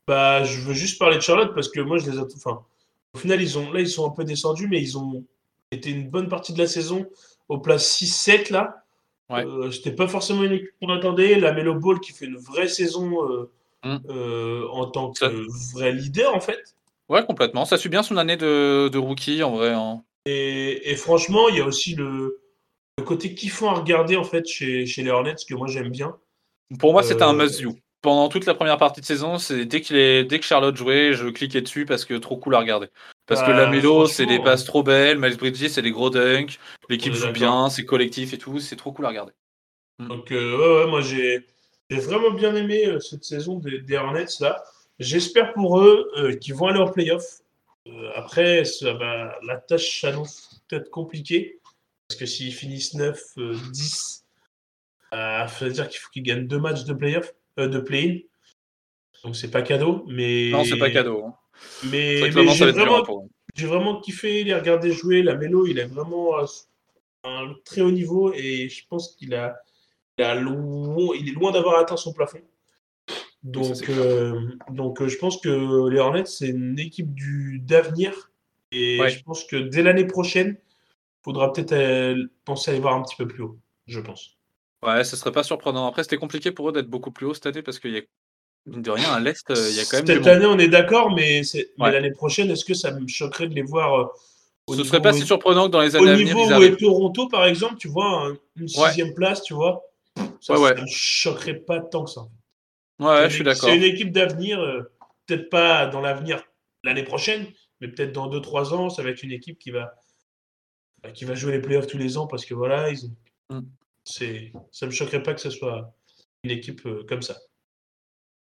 [0.07, 2.21] Bah, je veux juste parler de Charlotte parce que moi, je les ai.
[2.35, 2.61] Enfin,
[3.13, 5.23] au final, ils ont, là, ils sont un peu descendus, mais ils ont
[5.71, 7.05] été une bonne partie de la saison
[7.49, 8.83] aux places 6-7 là.
[9.29, 9.45] Ouais.
[9.45, 11.39] Euh, C'était pas forcément une équipe qu'on attendait.
[11.39, 13.49] La Melo Ball qui fait une vraie saison euh,
[13.85, 13.97] Mm.
[14.09, 15.29] euh, en tant que Ça-
[15.73, 16.75] vrai leader en fait.
[17.09, 17.65] Ouais, complètement.
[17.65, 19.71] Ça suit bien son année de, de rookie, en vrai.
[19.73, 20.01] hein.
[20.25, 22.39] Et, et franchement, il y a aussi le,
[22.97, 26.15] le côté kiffant à regarder en fait chez, chez les Hornets que moi j'aime bien.
[26.79, 27.75] Pour moi, c'était un Euh, must-view.
[28.01, 30.25] Pendant toute la première partie de saison, c'est dès, est...
[30.25, 32.87] dès que Charlotte jouait, je cliquais dessus parce que trop cool à regarder.
[33.25, 36.59] Parce que la Melo, c'est des passes trop belles, Miles Bridges, c'est des gros dunks,
[36.89, 39.31] l'équipe joue bien, c'est collectif et tout, c'est trop cool à regarder.
[39.99, 41.45] Donc, euh, ouais, ouais, moi, j'ai
[41.89, 44.61] vraiment bien aimé euh, cette saison des, des Hornets, là.
[44.99, 47.41] J'espère pour eux euh, qu'ils vont aller en playoff.
[47.87, 51.59] Euh, après, ça va, la tâche s'annonce peut-être compliquée.
[52.07, 54.22] Parce que s'ils finissent 9, euh, 10,
[55.13, 58.19] euh, ça veut dire qu'il faut qu'ils gagnent deux matchs de playoff, euh, de play-in.
[59.23, 60.05] Donc, c'est pas cadeau.
[60.07, 61.23] Mais, Non, c'est pas cadeau.
[61.25, 61.35] hein.
[61.91, 62.47] Mais, mais
[63.55, 65.21] j'ai vraiment, kiffé les regarder jouer.
[65.23, 66.45] La Mélo, il est vraiment à
[67.23, 69.55] un très haut niveau et je pense qu'il a,
[70.17, 72.41] il a loin- il est loin d'avoir atteint son plafond.
[73.43, 78.31] Donc, euh, donc euh, je pense que les Hornets, c'est une équipe du d'avenir.
[78.71, 79.09] Et Ouais.
[79.09, 83.03] je pense que dès l'année prochaine, il faudra peut-être euh, penser à les voir un
[83.03, 84.37] petit peu plus haut, je pense.
[84.85, 85.87] Ouais, ce serait pas surprenant.
[85.87, 88.01] Après, c'était compliqué pour eux d'être beaucoup plus haut cette année parce qu'il y a,
[88.65, 90.67] mine de rien, à l'Est, euh, il y a quand même Cette année, on est
[90.67, 91.41] d'accord, mais,
[91.77, 94.05] l'année prochaine, est-ce que ça me choquerait de les voir euh,
[94.67, 96.35] au Ce niveau serait pas où- si surprenant que dans les au années à venir,
[96.35, 99.81] niveau ils où est Toronto, par exemple, tu vois, un- une sixième place, tu vois,
[100.41, 100.75] ça, ouais.
[100.75, 102.21] ça me choquerait pas tant que ça.
[102.99, 103.69] Ouais, je suis d'accord.
[103.69, 104.81] C'est une équipe d'avenir, euh,
[105.25, 106.43] peut-être pas dans l'avenir
[106.83, 107.47] l'année prochaine,
[107.81, 109.93] mais peut-être dans 2-3 ans, ça va être une équipe qui va,
[111.01, 113.15] bah, qui va jouer les playoffs tous les ans parce que voilà, ils ont-
[113.49, 113.61] Mm.
[114.03, 115.93] C'est, ça me choquerait pas que ce soit
[116.43, 117.37] une équipe euh, comme ça.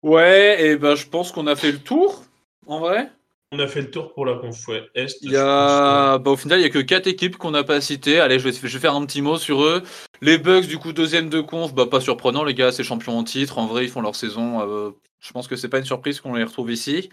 [0.04, 2.24] Ouais, et ben je pense qu'on a fait le tour,
[2.68, 3.12] en vrai.
[3.52, 4.84] On a fait le tour pour la conf ouais.
[4.96, 5.16] Est.
[5.22, 6.18] Il y a...
[6.18, 8.20] bah, au final, il y a que quatre équipes qu'on n'a pas citées.
[8.20, 9.84] Allez, je vais, je vais faire un petit mot sur eux.
[10.22, 13.24] Les Bucks, du coup, deuxième de conf, bah, pas surprenant, les gars, c'est champions en
[13.24, 13.58] titre.
[13.58, 14.62] En vrai, ils font leur saison.
[14.62, 17.10] euh, je pense que c'est pas une surprise qu'on les retrouve ici.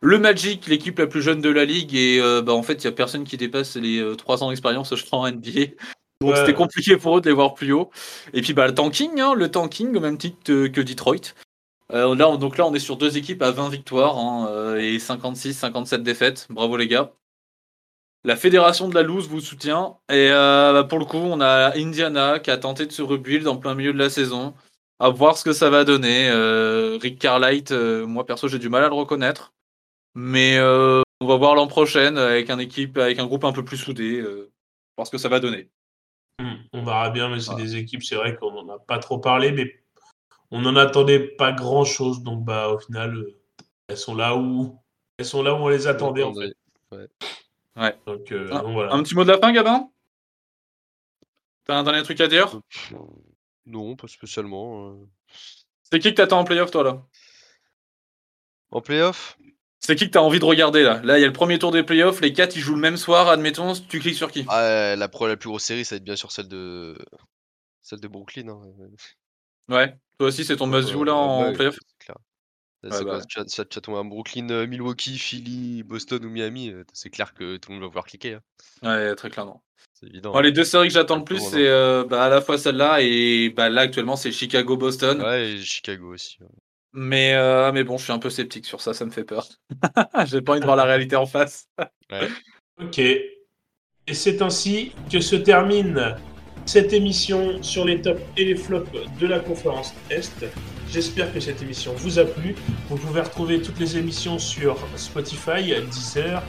[0.00, 2.84] Le Magic, l'équipe la plus jeune de la ligue, et euh, bah, en fait, il
[2.84, 5.74] y a personne qui dépasse les euh, 3 ans d'expérience, je crois, en NBA.
[6.22, 6.36] Donc Ouais.
[6.40, 7.90] c'était compliqué pour eux de les voir plus haut.
[8.32, 11.34] Et puis bah, le tanking, hein, le tanking au même titre euh, que Detroit.
[11.92, 14.76] Euh, là, on- donc là, on est sur deux équipes à 20 victoires hein, euh,
[14.78, 16.46] et 56-57 défaites.
[16.50, 17.12] Bravo les gars.
[18.24, 19.96] La fédération de la loose vous soutient.
[20.08, 23.46] Et euh, bah, pour le coup, on a Indiana qui a tenté de se rebuild
[23.48, 24.54] en plein milieu de la saison.
[25.00, 26.30] À voir ce que ça va donner.
[26.30, 29.52] Euh, Rick Carlight, euh, moi perso, j'ai du mal à le reconnaître.
[30.14, 33.64] Mais euh, on va voir l'an prochain avec un équipe, avec un groupe un peu
[33.64, 34.20] plus soudé.
[34.20, 34.52] Euh,
[34.96, 35.68] voir ce que ça va donner.
[36.72, 39.52] On verra bien, mais c'est des équipes, c'est vrai qu'on n'en a pas trop parlé,
[39.52, 39.72] mais
[40.50, 42.22] on n'en attendait pas grand chose.
[42.22, 43.38] Donc, bah, au final, euh,
[43.88, 44.78] elles sont là où
[45.18, 46.22] elles sont là où on les attendait.
[46.22, 46.56] En fait.
[48.06, 48.92] Donc, euh, Ah, donc voilà.
[48.92, 49.88] Un petit mot de la fin, Gabin?
[51.64, 52.60] T'as un dernier truc à dire?
[53.66, 54.88] Non, pas spécialement.
[54.90, 55.08] euh.
[55.84, 57.02] C'est qui que t'attends en playoff, toi, là?
[58.70, 59.38] En playoff?
[59.84, 61.00] C'est qui que t'as envie de regarder, là?
[61.02, 62.96] Là, il y a le premier tour des playoffs, les quatre, ils jouent le même
[62.96, 64.44] soir, admettons, tu cliques sur qui?
[64.48, 66.96] Ah, la, pro- la plus grosse série, ça va être bien sûr celle de
[67.82, 68.48] celle de Brooklyn.
[68.48, 68.62] hein.
[69.68, 71.76] Ouais, toi aussi, c'est ton Euh, must-view, là, en bah, playoff?
[72.90, 72.94] c'est.
[72.94, 77.10] Ouais, bah tu as- tu as Brooklyn, euh, Milwaukee, Philly, Boston ou Miami, euh, c'est
[77.10, 78.34] clair que tout le monde va pouvoir cliquer.
[78.34, 78.40] hein.
[78.82, 79.62] Ouais, très clairement.
[79.94, 80.32] C'est évident.
[80.32, 83.00] Moi, les deux séries que j'attends le plus, c'est euh, bah, à la fois celle-là
[83.00, 85.22] et bah, là, actuellement, c'est Chicago-Boston.
[85.22, 86.38] Ouais, et Chicago aussi.
[86.40, 86.48] ouais.
[86.92, 89.46] Mais, euh, mais bon, je suis un peu sceptique sur ça, ça me fait peur.
[90.26, 91.68] J'ai pas envie de voir la réalité en face.
[92.80, 92.98] Ok.
[92.98, 96.16] Et c'est ainsi que se termine
[96.66, 98.90] cette émission sur les tops et les flops
[99.20, 100.44] de la conférence Est.
[100.90, 102.54] J'espère que cette émission vous a plu.
[102.88, 106.42] Vous pouvez retrouver toutes les émissions sur Spotify, Deezer,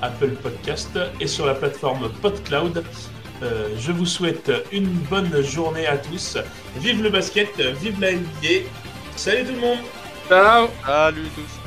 [0.00, 2.82] Apple Podcast et sur la plateforme PodCloud.
[3.42, 6.38] Euh, je vous souhaite une bonne journée à tous.
[6.78, 8.66] Vive le basket, vive la NBA.
[9.16, 9.78] Salut tout le monde.
[10.28, 10.68] Ciao.
[10.86, 11.59] Salut tous